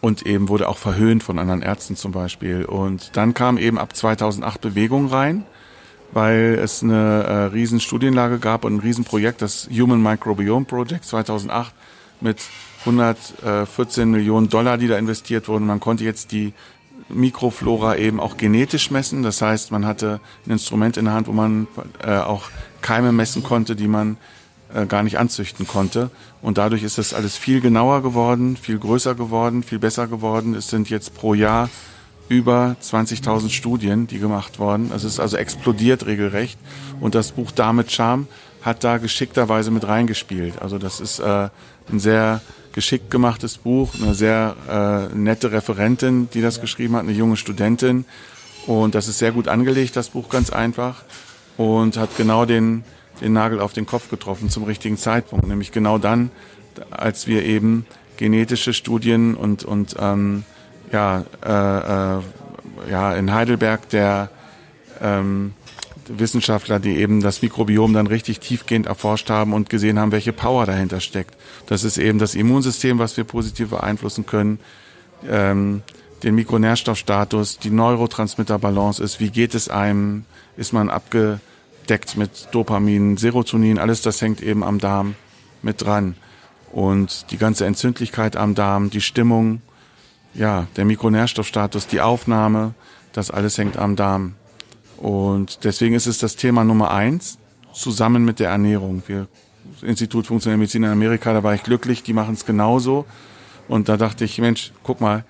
Und 0.00 0.26
eben 0.26 0.48
wurde 0.48 0.68
auch 0.68 0.78
verhöhnt 0.78 1.24
von 1.24 1.38
anderen 1.38 1.62
Ärzten 1.62 1.96
zum 1.96 2.12
Beispiel. 2.12 2.64
Und 2.64 3.16
dann 3.16 3.34
kam 3.34 3.58
eben 3.58 3.78
ab 3.78 3.96
2008 3.96 4.60
Bewegung 4.60 5.06
rein, 5.08 5.44
weil 6.12 6.58
es 6.62 6.82
eine 6.82 7.24
äh, 7.24 7.32
riesen 7.46 7.80
Studienlage 7.80 8.38
gab 8.38 8.64
und 8.64 8.76
ein 8.76 8.80
Riesenprojekt, 8.80 9.42
das 9.42 9.68
Human 9.70 10.00
Microbiome 10.00 10.66
Project 10.66 11.04
2008 11.04 11.74
mit 12.20 12.38
114 12.80 14.08
Millionen 14.08 14.48
Dollar, 14.48 14.78
die 14.78 14.86
da 14.86 14.96
investiert 14.96 15.48
wurden. 15.48 15.66
Man 15.66 15.80
konnte 15.80 16.04
jetzt 16.04 16.30
die 16.30 16.52
Mikroflora 17.08 17.96
eben 17.96 18.20
auch 18.20 18.36
genetisch 18.36 18.90
messen. 18.90 19.22
Das 19.22 19.42
heißt, 19.42 19.72
man 19.72 19.84
hatte 19.84 20.20
ein 20.46 20.52
Instrument 20.52 20.96
in 20.96 21.06
der 21.06 21.14
Hand, 21.14 21.26
wo 21.26 21.32
man 21.32 21.66
äh, 22.02 22.18
auch 22.18 22.50
Keime 22.82 23.12
messen 23.12 23.42
konnte, 23.42 23.74
die 23.74 23.88
man 23.88 24.16
äh, 24.74 24.86
gar 24.86 25.02
nicht 25.02 25.18
anzüchten 25.18 25.66
konnte. 25.66 26.10
Und 26.42 26.58
dadurch 26.58 26.82
ist 26.82 26.98
das 26.98 27.14
alles 27.14 27.36
viel 27.36 27.60
genauer 27.60 28.02
geworden, 28.02 28.56
viel 28.56 28.78
größer 28.78 29.14
geworden, 29.14 29.62
viel 29.62 29.78
besser 29.78 30.06
geworden. 30.06 30.54
Es 30.54 30.68
sind 30.68 30.90
jetzt 30.90 31.14
pro 31.14 31.34
Jahr 31.34 31.68
über 32.28 32.76
20.000 32.82 33.50
Studien, 33.50 34.06
die 34.06 34.18
gemacht 34.18 34.58
worden. 34.58 34.92
Es 34.94 35.04
ist 35.04 35.18
also 35.18 35.36
explodiert 35.36 36.06
regelrecht. 36.06 36.58
Und 37.00 37.14
das 37.14 37.32
Buch 37.32 37.50
Damit 37.50 37.90
Charme 37.90 38.26
hat 38.62 38.84
da 38.84 38.98
geschickterweise 38.98 39.70
mit 39.70 39.86
reingespielt. 39.86 40.60
Also 40.60 40.78
das 40.78 41.00
ist 41.00 41.20
äh, 41.20 41.48
ein 41.90 42.00
sehr 42.00 42.40
geschickt 42.72 43.10
gemachtes 43.10 43.58
Buch, 43.58 43.94
eine 44.00 44.14
sehr 44.14 44.54
äh, 44.68 45.14
nette 45.16 45.52
Referentin, 45.52 46.28
die 46.34 46.42
das 46.42 46.60
geschrieben 46.60 46.96
hat, 46.96 47.02
eine 47.02 47.12
junge 47.12 47.36
Studentin. 47.36 48.04
Und 48.66 48.94
das 48.94 49.08
ist 49.08 49.18
sehr 49.18 49.32
gut 49.32 49.48
angelegt, 49.48 49.96
das 49.96 50.10
Buch 50.10 50.28
ganz 50.28 50.50
einfach. 50.50 51.02
Und 51.56 51.96
hat 51.96 52.16
genau 52.16 52.44
den, 52.44 52.84
den 53.20 53.32
Nagel 53.32 53.60
auf 53.60 53.72
den 53.72 53.86
Kopf 53.86 54.10
getroffen 54.10 54.50
zum 54.50 54.64
richtigen 54.64 54.96
Zeitpunkt. 54.96 55.46
Nämlich 55.46 55.72
genau 55.72 55.98
dann, 55.98 56.30
als 56.90 57.26
wir 57.26 57.44
eben 57.44 57.86
genetische 58.16 58.74
Studien 58.74 59.34
und, 59.34 59.64
und 59.64 59.96
ähm, 59.98 60.44
ja, 60.92 61.24
äh, 61.44 62.18
äh, 62.18 62.22
ja, 62.90 63.14
in 63.14 63.32
Heidelberg 63.32 63.88
der 63.90 64.30
ähm, 65.00 65.52
Wissenschaftler, 66.08 66.80
die 66.80 66.96
eben 66.96 67.20
das 67.20 67.42
Mikrobiom 67.42 67.92
dann 67.92 68.06
richtig 68.06 68.40
tiefgehend 68.40 68.86
erforscht 68.86 69.30
haben 69.30 69.52
und 69.52 69.68
gesehen 69.68 69.98
haben, 69.98 70.12
welche 70.12 70.32
Power 70.32 70.66
dahinter 70.66 71.00
steckt. 71.00 71.36
Das 71.66 71.84
ist 71.84 71.98
eben 71.98 72.18
das 72.18 72.34
Immunsystem, 72.34 72.98
was 72.98 73.16
wir 73.16 73.24
positiv 73.24 73.70
beeinflussen 73.70 74.26
können, 74.26 74.58
ähm, 75.28 75.82
den 76.22 76.34
Mikronährstoffstatus, 76.34 77.58
die 77.58 77.70
Neurotransmitterbalance 77.70 79.02
ist, 79.02 79.20
wie 79.20 79.30
geht 79.30 79.54
es 79.54 79.68
einem, 79.68 80.24
ist 80.56 80.72
man 80.72 80.90
abgedeckt 81.88 82.18
mit 82.18 82.48
Dopamin, 82.52 83.16
Serotonin, 83.16 83.78
alles 83.78 84.02
das 84.02 84.20
hängt 84.20 84.42
eben 84.42 84.62
am 84.62 84.78
Darm 84.78 85.14
mit 85.62 85.80
dran. 85.80 86.16
Und 86.70 87.30
die 87.30 87.38
ganze 87.38 87.64
Entzündlichkeit 87.64 88.36
am 88.36 88.54
Darm, 88.54 88.90
die 88.90 89.00
Stimmung, 89.00 89.62
ja, 90.34 90.66
der 90.76 90.84
Mikronährstoffstatus, 90.84 91.86
die 91.86 92.02
Aufnahme, 92.02 92.74
das 93.14 93.30
alles 93.30 93.56
hängt 93.56 93.78
am 93.78 93.96
Darm 93.96 94.34
und 94.98 95.64
deswegen 95.64 95.94
ist 95.94 96.06
es 96.06 96.18
das 96.18 96.36
Thema 96.36 96.62
Nummer 96.62 96.90
eins, 96.90 97.38
zusammen 97.72 98.24
mit 98.24 98.38
der 98.38 98.50
Ernährung. 98.50 99.02
Wir, 99.06 99.26
Institut 99.80 100.26
Funktionelle 100.26 100.58
Medizin 100.58 100.82
in 100.82 100.90
Amerika, 100.90 101.32
da 101.32 101.42
war 101.42 101.54
ich 101.54 101.62
glücklich, 101.62 102.02
die 102.02 102.12
machen 102.12 102.34
es 102.34 102.44
genauso. 102.44 103.06
Und 103.66 103.88
da 103.88 103.96
dachte 103.96 104.24
ich, 104.24 104.38
Mensch, 104.38 104.72
guck 104.82 105.00
mal, 105.00 105.24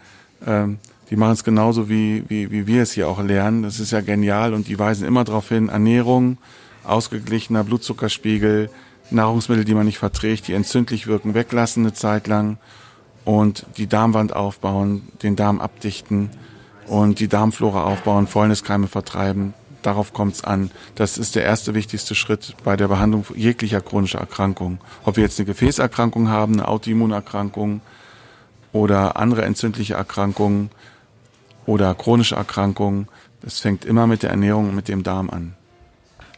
ähm, 0.44 0.78
die 1.10 1.16
machen 1.16 1.32
es 1.32 1.44
genauso, 1.44 1.88
wie, 1.88 2.24
wie, 2.28 2.50
wie 2.50 2.66
wir 2.66 2.82
es 2.82 2.92
hier 2.92 3.08
auch 3.08 3.22
lernen. 3.22 3.62
Das 3.62 3.80
ist 3.80 3.92
ja 3.92 4.00
genial 4.00 4.52
und 4.52 4.68
die 4.68 4.78
weisen 4.78 5.06
immer 5.06 5.24
darauf 5.24 5.48
hin, 5.48 5.68
Ernährung, 5.68 6.38
ausgeglichener 6.84 7.64
Blutzuckerspiegel, 7.64 8.70
Nahrungsmittel, 9.10 9.64
die 9.64 9.74
man 9.74 9.86
nicht 9.86 9.98
verträgt, 9.98 10.48
die 10.48 10.52
entzündlich 10.52 11.06
wirken, 11.06 11.34
weglassen 11.34 11.84
eine 11.84 11.94
Zeit 11.94 12.26
lang 12.26 12.58
und 13.24 13.66
die 13.76 13.86
Darmwand 13.86 14.36
aufbauen, 14.36 15.08
den 15.22 15.36
Darm 15.36 15.60
abdichten 15.60 16.30
und 16.86 17.20
die 17.20 17.28
Darmflora 17.28 17.84
aufbauen, 17.84 18.26
Fäulniskeime 18.26 18.86
vertreiben. 18.86 19.54
Darauf 19.82 20.12
kommt 20.12 20.34
es 20.34 20.44
an. 20.44 20.70
Das 20.96 21.18
ist 21.18 21.36
der 21.36 21.44
erste 21.44 21.74
wichtigste 21.74 22.14
Schritt 22.14 22.54
bei 22.64 22.76
der 22.76 22.88
Behandlung 22.88 23.24
jeglicher 23.34 23.80
chronischer 23.80 24.18
Erkrankung. 24.18 24.78
Ob 25.04 25.16
wir 25.16 25.22
jetzt 25.22 25.38
eine 25.38 25.46
Gefäßerkrankung 25.46 26.28
haben, 26.28 26.54
eine 26.54 26.68
Autoimmunerkrankung 26.68 27.80
oder 28.72 29.16
andere 29.16 29.44
entzündliche 29.44 29.94
Erkrankungen 29.94 30.70
oder 31.68 31.94
chronische 31.94 32.34
Erkrankungen, 32.34 33.08
das 33.42 33.60
fängt 33.60 33.84
immer 33.84 34.06
mit 34.06 34.22
der 34.22 34.30
Ernährung 34.30 34.70
und 34.70 34.74
mit 34.74 34.88
dem 34.88 35.02
Darm 35.02 35.28
an. 35.28 35.54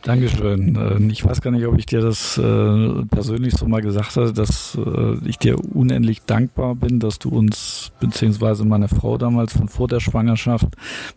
Dankeschön. 0.03 0.79
Ähm, 0.81 1.11
ich 1.11 1.25
weiß 1.25 1.43
gar 1.43 1.51
nicht, 1.51 1.67
ob 1.67 1.79
ich 1.79 1.85
dir 1.85 2.01
das 2.01 2.39
äh, 2.39 3.05
persönlich 3.11 3.55
so 3.55 3.67
mal 3.67 3.83
gesagt 3.83 4.17
habe, 4.17 4.33
dass 4.33 4.79
äh, 4.79 5.29
ich 5.29 5.39
dir 5.39 5.59
unendlich 5.75 6.23
dankbar 6.23 6.75
bin, 6.75 7.01
dass 7.01 7.19
du 7.19 7.29
uns 7.29 7.93
beziehungsweise 8.01 8.65
meine 8.65 8.89
Frau 8.89 9.19
damals 9.19 9.53
von 9.53 9.69
vor 9.69 9.89
der 9.89 10.01
Schwangerschaft 10.01 10.69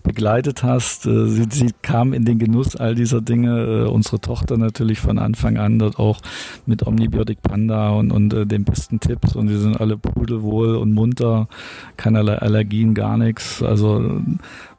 begleitet 0.03 0.63
hast. 0.63 1.05
Äh, 1.05 1.27
sie, 1.27 1.45
sie 1.49 1.69
kam 1.81 2.11
in 2.11 2.25
den 2.25 2.39
Genuss 2.39 2.75
all 2.75 2.93
dieser 2.93 3.21
Dinge. 3.21 3.89
Unsere 3.89 4.19
Tochter 4.19 4.57
natürlich 4.57 4.99
von 4.99 5.17
Anfang 5.17 5.57
an 5.57 5.79
dort 5.79 5.97
auch 5.97 6.19
mit 6.65 6.85
Omnibiotik 6.85 7.41
Panda 7.41 7.91
und, 7.91 8.11
und 8.11 8.51
den 8.51 8.65
besten 8.65 8.99
Tipps 8.99 9.35
und 9.35 9.49
wir 9.49 9.59
sind 9.59 9.79
alle 9.79 9.97
pudelwohl 9.97 10.75
und 10.75 10.93
munter, 10.93 11.47
keinerlei 11.95 12.37
Allergien, 12.37 12.93
gar 12.93 13.17
nichts. 13.17 13.63
Also 13.63 14.21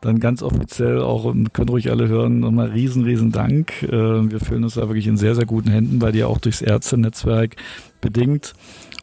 dann 0.04 0.20
ganz 0.20 0.42
offiziell 0.42 1.00
auch, 1.00 1.32
können 1.52 1.68
ruhig 1.68 1.90
alle 1.90 2.08
hören, 2.08 2.40
nochmal 2.40 2.68
riesen, 2.68 3.04
riesen 3.04 3.32
Dank. 3.32 3.72
Äh, 3.94 4.30
wir 4.30 4.40
fühlen 4.40 4.64
uns 4.64 4.74
da 4.74 4.82
wirklich 4.88 5.06
in 5.06 5.16
sehr, 5.16 5.34
sehr 5.34 5.46
guten 5.46 5.70
Händen, 5.70 5.98
bei 5.98 6.12
dir 6.12 6.28
auch 6.28 6.38
durchs 6.38 6.62
Ärztenetzwerk 6.62 7.56
bedingt. 8.00 8.54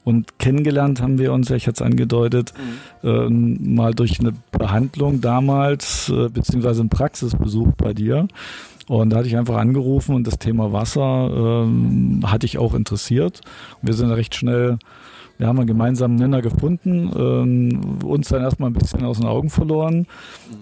Und 0.03 0.39
kennengelernt 0.39 1.01
haben 1.01 1.19
wir 1.19 1.31
uns, 1.31 1.49
ja, 1.49 1.55
ich 1.55 1.67
hatte 1.67 1.83
es 1.83 1.87
angedeutet, 1.87 2.53
mhm. 3.03 3.09
ähm, 3.09 3.75
mal 3.75 3.93
durch 3.93 4.19
eine 4.19 4.33
Behandlung 4.51 5.21
damals, 5.21 6.09
äh, 6.09 6.27
beziehungsweise 6.29 6.81
einen 6.81 6.89
Praxisbesuch 6.89 7.73
bei 7.77 7.93
dir. 7.93 8.27
Und 8.87 9.11
da 9.11 9.17
hatte 9.17 9.27
ich 9.27 9.37
einfach 9.37 9.57
angerufen 9.57 10.15
und 10.15 10.25
das 10.25 10.39
Thema 10.39 10.73
Wasser 10.73 11.63
ähm, 11.63 12.23
hatte 12.25 12.45
ich 12.45 12.57
auch 12.57 12.73
interessiert. 12.73 13.41
wir 13.81 13.93
sind 13.93 14.11
recht 14.11 14.35
schnell 14.35 14.79
wir 15.41 15.47
haben 15.47 15.57
einen 15.57 15.65
gemeinsamen 15.65 16.17
Nenner 16.17 16.43
gefunden, 16.43 17.11
ähm, 17.17 17.99
uns 18.03 18.29
dann 18.29 18.43
erstmal 18.43 18.69
ein 18.69 18.73
bisschen 18.73 19.03
aus 19.03 19.17
den 19.17 19.25
Augen 19.25 19.49
verloren, 19.49 20.05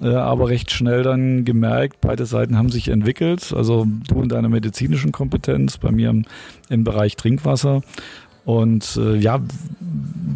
äh, 0.02 0.08
aber 0.08 0.48
recht 0.48 0.72
schnell 0.72 1.04
dann 1.04 1.44
gemerkt, 1.44 2.00
beide 2.00 2.26
Seiten 2.26 2.58
haben 2.58 2.70
sich 2.70 2.88
entwickelt. 2.88 3.54
Also 3.54 3.86
du 4.08 4.22
in 4.22 4.30
deiner 4.30 4.48
medizinischen 4.48 5.12
Kompetenz, 5.12 5.78
bei 5.78 5.92
mir 5.92 6.10
im, 6.10 6.24
im 6.70 6.86
Bereich 6.86 7.18
Trinkwasser. 7.18 7.82
Und 8.46 8.96
äh, 8.96 9.18
ja, 9.18 9.42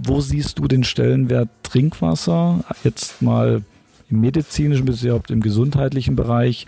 wo 0.03 0.19
siehst 0.19 0.59
du 0.59 0.67
den 0.67 0.83
Stellenwert 0.83 1.47
Trinkwasser 1.63 2.65
jetzt 2.83 3.21
mal 3.21 3.61
im 4.09 4.19
medizinischen 4.19 4.83
bis 4.83 5.03
überhaupt 5.03 5.31
im 5.31 5.39
gesundheitlichen 5.39 6.17
Bereich? 6.17 6.65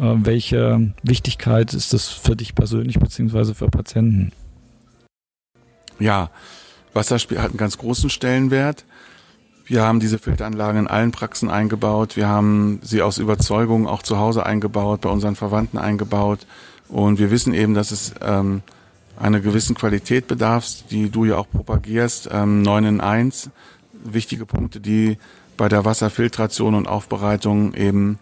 Äh, 0.00 0.14
welche 0.22 0.92
Wichtigkeit 1.02 1.74
ist 1.74 1.92
das 1.92 2.06
für 2.06 2.36
dich 2.36 2.54
persönlich 2.54 3.00
beziehungsweise 3.00 3.56
für 3.56 3.66
Patienten? 3.66 4.30
Ja, 5.98 6.30
Wasserspiel 6.92 7.38
hat 7.38 7.50
einen 7.50 7.58
ganz 7.58 7.78
großen 7.78 8.10
Stellenwert. 8.10 8.84
Wir 9.64 9.82
haben 9.82 10.00
diese 10.00 10.18
Filteranlagen 10.18 10.80
in 10.80 10.86
allen 10.88 11.12
Praxen 11.12 11.48
eingebaut. 11.48 12.16
Wir 12.16 12.28
haben 12.28 12.80
sie 12.82 13.02
aus 13.02 13.18
Überzeugung 13.18 13.86
auch 13.86 14.02
zu 14.02 14.18
Hause 14.18 14.44
eingebaut, 14.44 15.02
bei 15.02 15.08
unseren 15.10 15.36
Verwandten 15.36 15.78
eingebaut. 15.78 16.46
Und 16.88 17.20
wir 17.20 17.30
wissen 17.30 17.54
eben, 17.54 17.74
dass 17.74 17.92
es 17.92 18.12
ähm, 18.20 18.62
einer 19.16 19.38
gewissen 19.38 19.76
Qualität 19.76 20.26
bedarf, 20.26 20.66
die 20.90 21.10
du 21.10 21.24
ja 21.24 21.36
auch 21.36 21.48
propagierst. 21.48 22.28
Ähm, 22.32 22.62
9 22.62 22.84
in 22.84 23.00
1, 23.00 23.50
wichtige 23.92 24.44
Punkte, 24.44 24.80
die 24.80 25.18
bei 25.56 25.68
der 25.68 25.84
Wasserfiltration 25.84 26.74
und 26.74 26.88
Aufbereitung 26.88 27.74
eben 27.74 28.18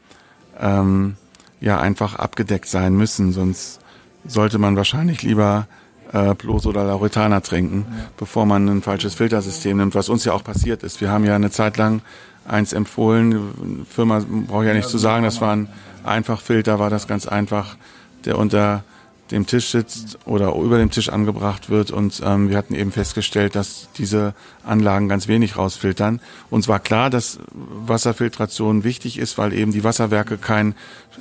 ähm, 0.61 1.17
ja 1.61 1.81
einfach 1.81 2.17
abgedeckt 2.17 2.69
sein 2.69 2.95
müssen. 2.95 3.33
Sonst 3.33 3.81
sollte 4.27 4.59
man 4.59 4.77
wahrscheinlich 4.77 5.23
lieber 5.23 5.67
äh, 6.13 6.35
Plus 6.35 6.67
oder 6.67 6.85
Lauretana 6.85 7.41
trinken, 7.41 7.87
ja. 7.89 8.05
bevor 8.17 8.47
man 8.47 8.69
ein 8.69 8.83
falsches 8.83 9.15
Filtersystem 9.15 9.77
nimmt, 9.77 9.95
was 9.95 10.09
uns 10.09 10.25
ja 10.25 10.33
auch 10.33 10.45
passiert 10.45 10.83
ist. 10.83 11.01
Wir 11.01 11.11
haben 11.11 11.25
ja 11.25 11.35
eine 11.35 11.51
Zeit 11.51 11.77
lang 11.77 12.03
eins 12.47 12.73
empfohlen, 12.73 13.85
Firma 13.89 14.23
brauche 14.47 14.65
ich 14.65 14.69
ja 14.69 14.75
nicht 14.75 14.85
ja, 14.85 14.91
zu 14.91 14.99
sagen, 14.99 15.25
das 15.25 15.41
war 15.41 15.55
ein 15.55 15.69
Einfachfilter, 16.05 16.79
war 16.79 16.91
das 16.91 17.07
ganz 17.07 17.27
einfach, 17.27 17.77
der 18.25 18.39
unter 18.39 18.85
dem 19.31 19.47
Tisch 19.47 19.69
sitzt 19.71 20.19
oder 20.25 20.55
über 20.55 20.79
dem 20.79 20.91
Tisch 20.91 21.09
angebracht 21.09 21.71
wird. 21.71 21.91
Und 21.91 22.23
ähm, 22.25 22.51
wir 22.51 22.57
hatten 22.57 22.75
eben 22.75 22.93
festgestellt, 22.93 23.55
dass 23.55 23.89
diese 23.97 24.35
Anlagen 24.65 25.09
ganz 25.09 25.29
wenig 25.29 25.57
rausfiltern. 25.57 26.21
Uns 26.51 26.69
war 26.69 26.81
klar, 26.81 27.11
dass 27.11 27.39
Wasserfiltration 27.53 28.85
wichtig 28.85 29.19
ist, 29.19 29.39
weil 29.39 29.53
eben 29.53 29.73
die 29.73 29.85
Wasserwerke 29.85 30.39
kein 30.39 30.75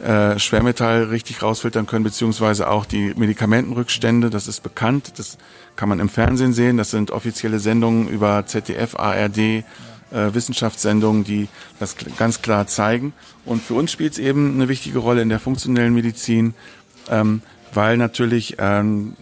äh, 0.03 0.37
Schwermetall 0.39 1.05
richtig 1.05 1.41
rausfiltern 1.41 1.87
können, 1.87 2.03
beziehungsweise 2.03 2.69
auch 2.69 2.85
die 2.85 3.13
Medikamentenrückstände. 3.15 4.29
Das 4.29 4.47
ist 4.47 4.63
bekannt. 4.63 5.13
Das 5.17 5.37
kann 5.75 5.89
man 5.89 5.99
im 5.99 6.09
Fernsehen 6.09 6.53
sehen. 6.53 6.77
Das 6.77 6.91
sind 6.91 7.11
offizielle 7.11 7.59
Sendungen 7.59 8.07
über 8.07 8.45
ZDF, 8.45 8.95
ARD. 8.95 9.63
Äh, 10.09 10.33
Wissenschaftssendungen, 10.33 11.25
die 11.25 11.49
das 11.81 11.97
ganz 12.17 12.41
klar 12.41 12.65
zeigen. 12.65 13.11
Und 13.43 13.61
für 13.61 13.73
uns 13.73 13.91
spielt 13.91 14.13
es 14.13 14.19
eben 14.19 14.53
eine 14.53 14.69
wichtige 14.69 14.99
Rolle 14.99 15.21
in 15.21 15.27
der 15.27 15.41
funktionellen 15.41 15.93
Medizin, 15.93 16.53
ähm, 17.09 17.41
weil 17.73 17.97
natürlich 17.97 18.55
ähm, 18.59 19.13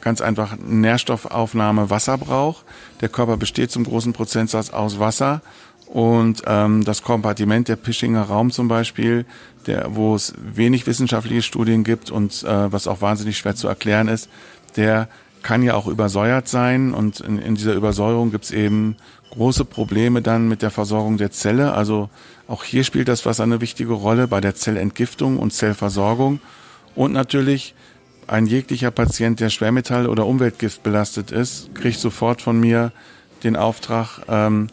ganz 0.00 0.20
einfach 0.20 0.56
Nährstoffaufnahme 0.56 1.90
Wasser 1.90 2.18
braucht. 2.18 2.64
Der 3.00 3.08
Körper 3.08 3.36
besteht 3.36 3.70
zum 3.70 3.84
großen 3.84 4.12
Prozentsatz 4.12 4.70
aus 4.70 4.98
Wasser 4.98 5.42
und 5.86 6.42
ähm, 6.46 6.84
das 6.84 7.02
Kompartiment 7.02 7.68
der 7.68 7.76
Pischinger 7.76 8.22
Raum 8.22 8.50
zum 8.50 8.68
Beispiel, 8.68 9.26
der, 9.66 9.94
wo 9.94 10.14
es 10.14 10.34
wenig 10.38 10.86
wissenschaftliche 10.86 11.42
Studien 11.42 11.84
gibt 11.84 12.10
und 12.10 12.42
äh, 12.42 12.72
was 12.72 12.86
auch 12.86 13.00
wahnsinnig 13.00 13.38
schwer 13.38 13.54
zu 13.54 13.68
erklären 13.68 14.08
ist, 14.08 14.28
der 14.76 15.08
kann 15.42 15.62
ja 15.62 15.74
auch 15.74 15.86
übersäuert 15.86 16.48
sein 16.48 16.94
und 16.94 17.20
in, 17.20 17.38
in 17.38 17.54
dieser 17.54 17.74
Übersäuerung 17.74 18.30
gibt 18.30 18.44
es 18.44 18.50
eben 18.50 18.96
große 19.30 19.64
Probleme 19.64 20.22
dann 20.22 20.48
mit 20.48 20.62
der 20.62 20.70
Versorgung 20.70 21.18
der 21.18 21.30
Zelle. 21.30 21.74
Also 21.74 22.08
auch 22.48 22.64
hier 22.64 22.84
spielt 22.84 23.08
das 23.08 23.26
Wasser 23.26 23.42
eine 23.42 23.60
wichtige 23.60 23.92
Rolle 23.92 24.26
bei 24.26 24.40
der 24.40 24.54
Zellentgiftung 24.54 25.38
und 25.38 25.52
Zellversorgung. 25.52 26.40
Und 26.94 27.12
natürlich 27.12 27.74
ein 28.26 28.46
jeglicher 28.46 28.90
Patient, 28.90 29.40
der 29.40 29.50
Schwermetall 29.50 30.06
oder 30.06 30.26
Umweltgift 30.26 30.82
belastet 30.82 31.30
ist, 31.30 31.74
kriegt 31.74 31.98
sofort 31.98 32.40
von 32.42 32.58
mir 32.58 32.92
den 33.42 33.56
Auftrag, 33.56 34.20
ähm, 34.28 34.68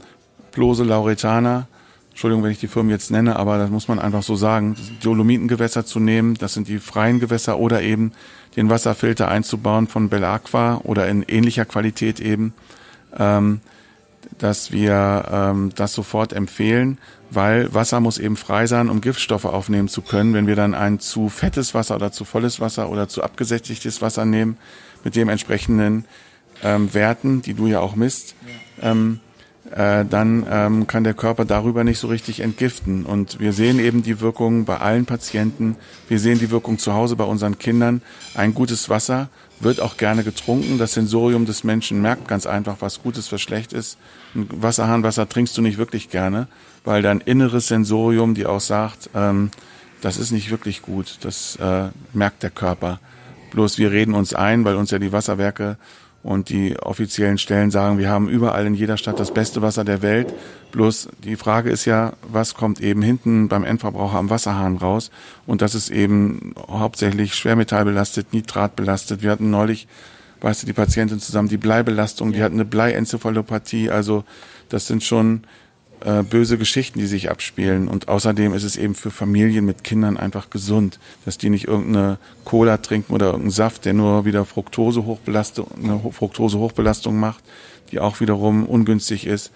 Blose 0.51 0.83
Lauretana, 0.83 1.67
Entschuldigung, 2.11 2.43
wenn 2.43 2.51
ich 2.51 2.59
die 2.59 2.67
Firmen 2.67 2.91
jetzt 2.91 3.09
nenne, 3.09 3.37
aber 3.37 3.57
das 3.57 3.69
muss 3.69 3.87
man 3.87 3.97
einfach 3.97 4.21
so 4.21 4.35
sagen, 4.35 4.75
Dolomitengewässer 5.01 5.85
zu 5.85 5.99
nehmen, 5.99 6.35
das 6.35 6.53
sind 6.53 6.67
die 6.67 6.79
freien 6.79 7.19
Gewässer 7.19 7.57
oder 7.57 7.81
eben 7.81 8.11
den 8.55 8.69
Wasserfilter 8.69 9.29
einzubauen 9.29 9.87
von 9.87 10.09
Bellaqua 10.09 10.81
oder 10.83 11.07
in 11.07 11.23
ähnlicher 11.23 11.65
Qualität 11.65 12.19
eben, 12.19 12.53
ähm, 13.17 13.61
dass 14.37 14.71
wir 14.71 15.25
ähm, 15.31 15.71
das 15.75 15.93
sofort 15.93 16.33
empfehlen 16.33 16.97
weil 17.31 17.73
Wasser 17.73 18.01
muss 18.01 18.17
eben 18.17 18.35
frei 18.35 18.67
sein, 18.67 18.89
um 18.89 18.99
Giftstoffe 18.99 19.45
aufnehmen 19.45 19.87
zu 19.87 20.01
können. 20.01 20.33
Wenn 20.33 20.47
wir 20.47 20.57
dann 20.57 20.75
ein 20.75 20.99
zu 20.99 21.29
fettes 21.29 21.73
Wasser 21.73 21.95
oder 21.95 22.11
zu 22.11 22.25
volles 22.25 22.59
Wasser 22.59 22.89
oder 22.89 23.07
zu 23.07 23.23
abgesättigtes 23.23 24.01
Wasser 24.01 24.25
nehmen, 24.25 24.57
mit 25.03 25.15
dem 25.15 25.29
entsprechenden 25.29 26.05
ähm, 26.61 26.93
Werten, 26.93 27.41
die 27.41 27.53
du 27.53 27.67
ja 27.67 27.79
auch 27.79 27.95
misst, 27.95 28.35
ähm, 28.81 29.21
äh, 29.75 30.05
dann 30.05 30.45
ähm, 30.49 30.87
kann 30.87 31.03
der 31.03 31.13
Körper 31.13 31.45
darüber 31.45 31.83
nicht 31.83 31.99
so 31.99 32.07
richtig 32.07 32.39
entgiften. 32.41 33.05
Und 33.05 33.39
wir 33.39 33.53
sehen 33.53 33.79
eben 33.79 34.03
die 34.03 34.21
Wirkung 34.21 34.65
bei 34.65 34.77
allen 34.77 35.05
Patienten. 35.05 35.75
Wir 36.07 36.19
sehen 36.19 36.39
die 36.39 36.51
Wirkung 36.51 36.77
zu 36.77 36.93
Hause 36.93 37.15
bei 37.15 37.23
unseren 37.23 37.57
Kindern. 37.57 38.01
Ein 38.35 38.53
gutes 38.53 38.89
Wasser 38.89 39.29
wird 39.59 39.79
auch 39.79 39.97
gerne 39.97 40.23
getrunken. 40.23 40.77
Das 40.77 40.93
Sensorium 40.93 41.45
des 41.45 41.63
Menschen 41.63 42.01
merkt 42.01 42.27
ganz 42.27 42.45
einfach, 42.45 42.77
was 42.79 43.01
gut 43.01 43.17
ist, 43.17 43.31
was 43.31 43.41
schlecht 43.41 43.73
ist. 43.73 43.97
Ein 44.35 44.47
Wasserhahnwasser 44.51 45.29
trinkst 45.29 45.57
du 45.57 45.61
nicht 45.61 45.77
wirklich 45.77 46.09
gerne 46.09 46.47
weil 46.83 47.01
dein 47.01 47.21
inneres 47.21 47.67
Sensorium 47.67 48.33
dir 48.33 48.49
auch 48.49 48.59
sagt, 48.59 49.09
ähm, 49.13 49.51
das 50.01 50.17
ist 50.17 50.31
nicht 50.31 50.49
wirklich 50.49 50.81
gut, 50.81 51.19
das 51.21 51.57
äh, 51.57 51.89
merkt 52.13 52.43
der 52.43 52.49
Körper. 52.49 52.99
Bloß 53.51 53.77
wir 53.77 53.91
reden 53.91 54.13
uns 54.13 54.33
ein, 54.33 54.65
weil 54.65 54.75
uns 54.75 54.91
ja 54.91 54.99
die 54.99 55.11
Wasserwerke 55.11 55.77
und 56.23 56.49
die 56.49 56.77
offiziellen 56.79 57.37
Stellen 57.37 57.71
sagen, 57.71 57.97
wir 57.97 58.09
haben 58.09 58.29
überall 58.29 58.65
in 58.67 58.75
jeder 58.75 58.97
Stadt 58.97 59.19
das 59.19 59.33
beste 59.33 59.61
Wasser 59.61 59.83
der 59.83 60.01
Welt. 60.01 60.33
Bloß 60.71 61.09
die 61.23 61.35
Frage 61.35 61.71
ist 61.71 61.85
ja, 61.85 62.13
was 62.31 62.53
kommt 62.53 62.79
eben 62.79 63.01
hinten 63.01 63.47
beim 63.47 63.63
Endverbraucher 63.63 64.17
am 64.17 64.29
Wasserhahn 64.29 64.77
raus? 64.77 65.09
Und 65.47 65.61
das 65.61 65.73
ist 65.73 65.89
eben 65.89 66.53
hauptsächlich 66.69 67.33
schwermetallbelastet, 67.33 68.33
nitratbelastet. 68.33 69.23
Wir 69.23 69.31
hatten 69.31 69.49
neulich, 69.49 69.87
weißt 70.41 70.61
du, 70.61 70.67
die 70.67 70.73
Patientin 70.73 71.19
zusammen 71.19 71.49
die 71.49 71.57
Bleibelastung, 71.57 72.33
die 72.33 72.43
hat 72.43 72.51
eine 72.51 72.65
Bleienzephalopathie. 72.65 73.89
Also 73.89 74.23
das 74.69 74.87
sind 74.87 75.03
schon 75.03 75.41
äh, 76.05 76.23
böse 76.23 76.57
Geschichten, 76.57 76.99
die 76.99 77.05
sich 77.05 77.29
abspielen. 77.29 77.87
Und 77.87 78.07
außerdem 78.07 78.53
ist 78.53 78.63
es 78.63 78.75
eben 78.75 78.95
für 78.95 79.11
Familien 79.11 79.65
mit 79.65 79.83
Kindern 79.83 80.17
einfach 80.17 80.49
gesund, 80.49 80.99
dass 81.25 81.37
die 81.37 81.49
nicht 81.49 81.67
irgendeine 81.67 82.17
Cola 82.43 82.77
trinken 82.77 83.13
oder 83.13 83.27
irgendeinen 83.27 83.51
Saft, 83.51 83.85
der 83.85 83.93
nur 83.93 84.25
wieder 84.25 84.45
Fructose-Hochbelastung, 84.45 85.67
eine 85.81 85.99
Fructose-Hochbelastung 86.11 87.19
macht, 87.19 87.43
die 87.91 87.99
auch 87.99 88.19
wiederum 88.19 88.65
ungünstig 88.65 89.27
ist. 89.27 89.51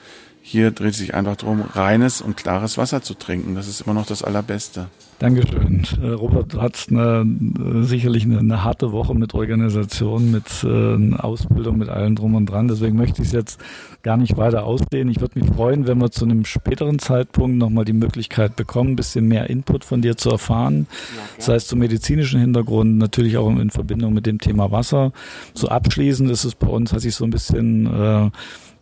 Hier 0.47 0.69
dreht 0.69 0.91
es 0.91 0.99
sich 0.99 1.15
einfach 1.15 1.37
darum, 1.37 1.61
reines 1.61 2.21
und 2.21 2.37
klares 2.37 2.77
Wasser 2.77 3.01
zu 3.01 3.15
trinken. 3.15 3.55
Das 3.55 3.67
ist 3.67 3.81
immer 3.81 3.95
noch 3.95 4.05
das 4.05 4.21
Allerbeste. 4.21 4.89
Dankeschön. 5.17 5.87
Äh, 5.99 6.09
Robert, 6.09 6.53
du 6.53 6.61
hattest 6.61 6.91
eine, 6.91 7.25
äh, 7.25 7.81
sicherlich 7.81 8.25
eine, 8.25 8.37
eine, 8.37 8.63
harte 8.63 8.91
Woche 8.91 9.15
mit 9.15 9.33
Organisation, 9.33 10.29
mit 10.29 10.45
äh, 10.63 11.15
Ausbildung, 11.17 11.79
mit 11.79 11.89
allem 11.89 12.15
drum 12.15 12.35
und 12.35 12.45
dran. 12.45 12.67
Deswegen 12.67 12.95
möchte 12.95 13.23
ich 13.23 13.29
es 13.29 13.33
jetzt 13.33 13.59
gar 14.03 14.17
nicht 14.17 14.37
weiter 14.37 14.65
ausdehnen. 14.65 15.09
Ich 15.09 15.19
würde 15.19 15.39
mich 15.39 15.49
freuen, 15.49 15.87
wenn 15.87 15.97
wir 15.97 16.11
zu 16.11 16.25
einem 16.25 16.45
späteren 16.45 16.99
Zeitpunkt 16.99 17.57
nochmal 17.57 17.85
die 17.85 17.93
Möglichkeit 17.93 18.55
bekommen, 18.55 18.91
ein 18.91 18.95
bisschen 18.95 19.27
mehr 19.27 19.49
Input 19.49 19.83
von 19.83 20.03
dir 20.03 20.15
zu 20.15 20.29
erfahren. 20.29 20.85
Ja, 20.91 21.43
sei 21.43 21.55
es 21.55 21.65
zum 21.65 21.79
medizinischen 21.79 22.39
Hintergrund, 22.39 22.99
natürlich 22.99 23.37
auch 23.37 23.49
in 23.49 23.71
Verbindung 23.71 24.13
mit 24.13 24.27
dem 24.27 24.39
Thema 24.39 24.69
Wasser. 24.71 25.11
So 25.55 25.69
abschließend 25.69 26.29
ist 26.29 26.43
es 26.43 26.53
bei 26.53 26.67
uns, 26.67 26.93
hat 26.93 27.01
sich 27.01 27.15
so 27.15 27.23
ein 27.23 27.31
bisschen 27.31 27.87
äh, 27.87 28.29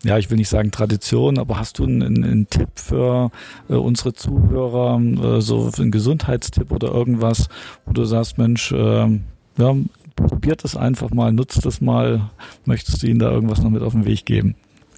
ja, 0.04 0.18
ich 0.18 0.30
will 0.30 0.36
nicht 0.36 0.48
sagen 0.48 0.70
Tradition, 0.70 1.38
aber 1.38 1.58
hast 1.58 1.78
du 1.78 1.84
einen, 1.84 2.22
einen 2.22 2.48
Tipp 2.50 2.68
für 2.74 3.30
äh, 3.68 3.74
unsere 3.74 4.12
Zuhörer, 4.12 5.00
äh, 5.00 5.40
so 5.40 5.70
einen 5.78 5.90
Gesundheitstipp 5.90 6.70
oder 6.70 6.92
irgendwas, 6.92 7.48
wo 7.86 7.92
du 7.92 8.04
sagst, 8.04 8.36
Mensch, 8.36 8.70
äh, 8.70 9.20
ja, 9.56 9.76
probiert 10.14 10.64
es 10.64 10.76
einfach 10.76 11.10
mal, 11.10 11.32
nutzt 11.32 11.64
es 11.64 11.80
mal. 11.80 12.30
Möchtest 12.66 13.02
du 13.02 13.06
ihnen 13.06 13.18
da 13.18 13.30
irgendwas 13.30 13.62
noch 13.62 13.70
mit 13.70 13.82
auf 13.82 13.92
den 13.92 14.04
Weg 14.04 14.26
geben? 14.26 14.54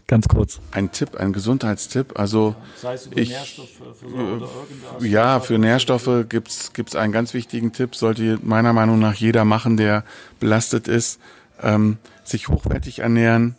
Ganz 0.08 0.28
kurz. 0.28 0.60
Ein 0.70 0.92
Tipp, 0.92 1.16
ein 1.16 1.32
Gesundheitstipp. 1.32 2.18
Also 2.18 2.54
Sei 2.76 2.94
es 2.94 3.06
über 3.06 3.18
ich, 3.18 3.30
Nährstoffe 3.30 3.68
für 3.98 5.04
äh, 5.04 5.08
ja, 5.08 5.40
für 5.40 5.58
Nährstoffe 5.58 6.26
gibt's 6.28 6.72
gibt's 6.74 6.94
einen 6.94 7.12
ganz 7.12 7.34
wichtigen 7.34 7.72
Tipp. 7.72 7.96
Sollte 7.96 8.38
meiner 8.42 8.72
Meinung 8.72 9.00
nach 9.00 9.14
jeder 9.14 9.44
machen, 9.44 9.76
der 9.76 10.04
belastet 10.38 10.86
ist, 10.86 11.20
ähm, 11.60 11.96
sich 12.22 12.48
hochwertig 12.48 13.00
ernähren 13.00 13.56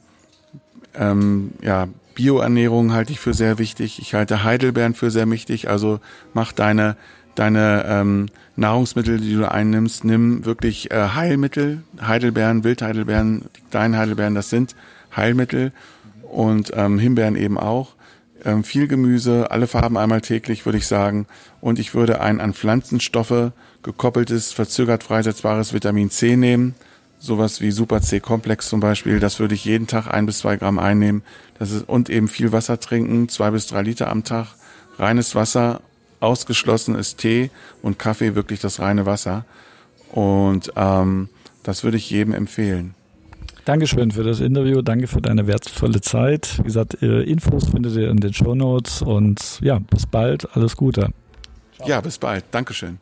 ähm, 0.96 1.52
ja, 1.62 1.88
Bioernährung 2.16 2.94
halte 2.94 3.12
ich 3.12 3.20
für 3.20 3.34
sehr 3.34 3.60
wichtig. 3.60 4.00
Ich 4.00 4.14
halte 4.14 4.44
Heidelbeeren 4.44 4.96
für 4.96 5.12
sehr 5.12 5.30
wichtig. 5.30 5.70
Also 5.70 6.00
mach 6.34 6.52
deine 6.52 6.98
deine 7.38 7.86
ähm, 7.88 8.28
Nahrungsmittel, 8.56 9.20
die 9.20 9.36
du 9.36 9.50
einnimmst, 9.50 10.04
nimm 10.04 10.44
wirklich 10.46 10.92
äh, 10.92 11.10
Heilmittel, 11.10 11.84
Heidelbeeren, 12.02 12.64
Wildheidelbeeren, 12.64 13.46
kleinen 13.70 13.96
Heidelbeeren, 13.96 14.34
das 14.34 14.50
sind 14.50 14.76
Heilmittel 15.16 15.72
und 16.24 16.72
ähm, 16.76 17.00
Himbeeren 17.00 17.36
eben 17.36 17.58
auch. 17.60 17.96
Ähm, 18.44 18.64
viel 18.64 18.88
Gemüse, 18.88 19.52
alle 19.52 19.68
Farben 19.68 19.98
einmal 19.98 20.22
täglich, 20.22 20.66
würde 20.66 20.78
ich 20.78 20.88
sagen. 20.88 21.28
Und 21.62 21.80
ich 21.80 21.94
würde 21.94 22.22
ein 22.22 22.40
an 22.40 22.54
Pflanzenstoffe 22.54 23.52
gekoppeltes, 23.84 24.52
verzögert 24.52 25.04
freisetzbares 25.04 25.74
Vitamin 25.74 26.10
C 26.10 26.36
nehmen. 26.36 26.76
Sowas 27.20 27.62
wie 27.62 27.72
Super 27.72 28.02
C-Komplex 28.02 28.70
zum 28.70 28.80
Beispiel. 28.80 29.20
Das 29.20 29.40
würde 29.40 29.56
ich 29.56 29.66
jeden 29.66 29.88
Tag 29.88 30.08
ein 30.08 30.26
bis 30.26 30.40
zwei 30.40 30.56
Gramm 30.58 30.80
einnehmen. 30.80 31.24
Das 31.58 31.72
ist, 31.72 31.90
und 31.90 32.10
eben 32.10 32.28
viel 32.28 32.52
Wasser 32.52 32.80
trinken, 32.80 33.28
zwei 33.30 33.52
bis 33.52 33.68
drei 33.68 33.82
Liter 33.82 34.10
am 34.10 34.24
Tag. 34.24 34.48
Reines 35.00 35.36
Wasser, 35.36 35.82
ausgeschlossen 36.20 36.96
ist 36.96 37.18
Tee 37.18 37.50
und 37.82 38.00
Kaffee 38.00 38.36
wirklich 38.36 38.60
das 38.60 38.80
reine 38.80 39.06
Wasser. 39.06 39.46
Und 40.12 40.72
ähm, 40.76 41.30
das 41.64 41.84
würde 41.84 41.98
ich 41.98 42.10
jedem 42.10 42.34
empfehlen. 42.34 42.94
Dankeschön 43.66 44.12
für 44.12 44.24
das 44.24 44.40
Interview, 44.40 44.82
danke 44.82 45.08
für 45.08 45.22
deine 45.22 45.46
wertvolle 45.46 46.00
Zeit. 46.00 46.60
Wie 46.60 46.64
gesagt, 46.64 46.94
Infos 46.94 47.70
findet 47.70 47.98
ihr 47.98 48.10
in 48.10 48.18
den 48.18 48.34
Show 48.34 48.56
Notes 48.56 49.02
und 49.02 49.60
ja, 49.62 49.80
bis 49.80 50.06
bald, 50.06 50.48
alles 50.56 50.78
Gute. 50.78 51.10
Ciao. 51.76 51.90
Ja, 51.90 52.00
bis 52.00 52.18
bald. 52.18 52.46
Dankeschön. 52.52 53.00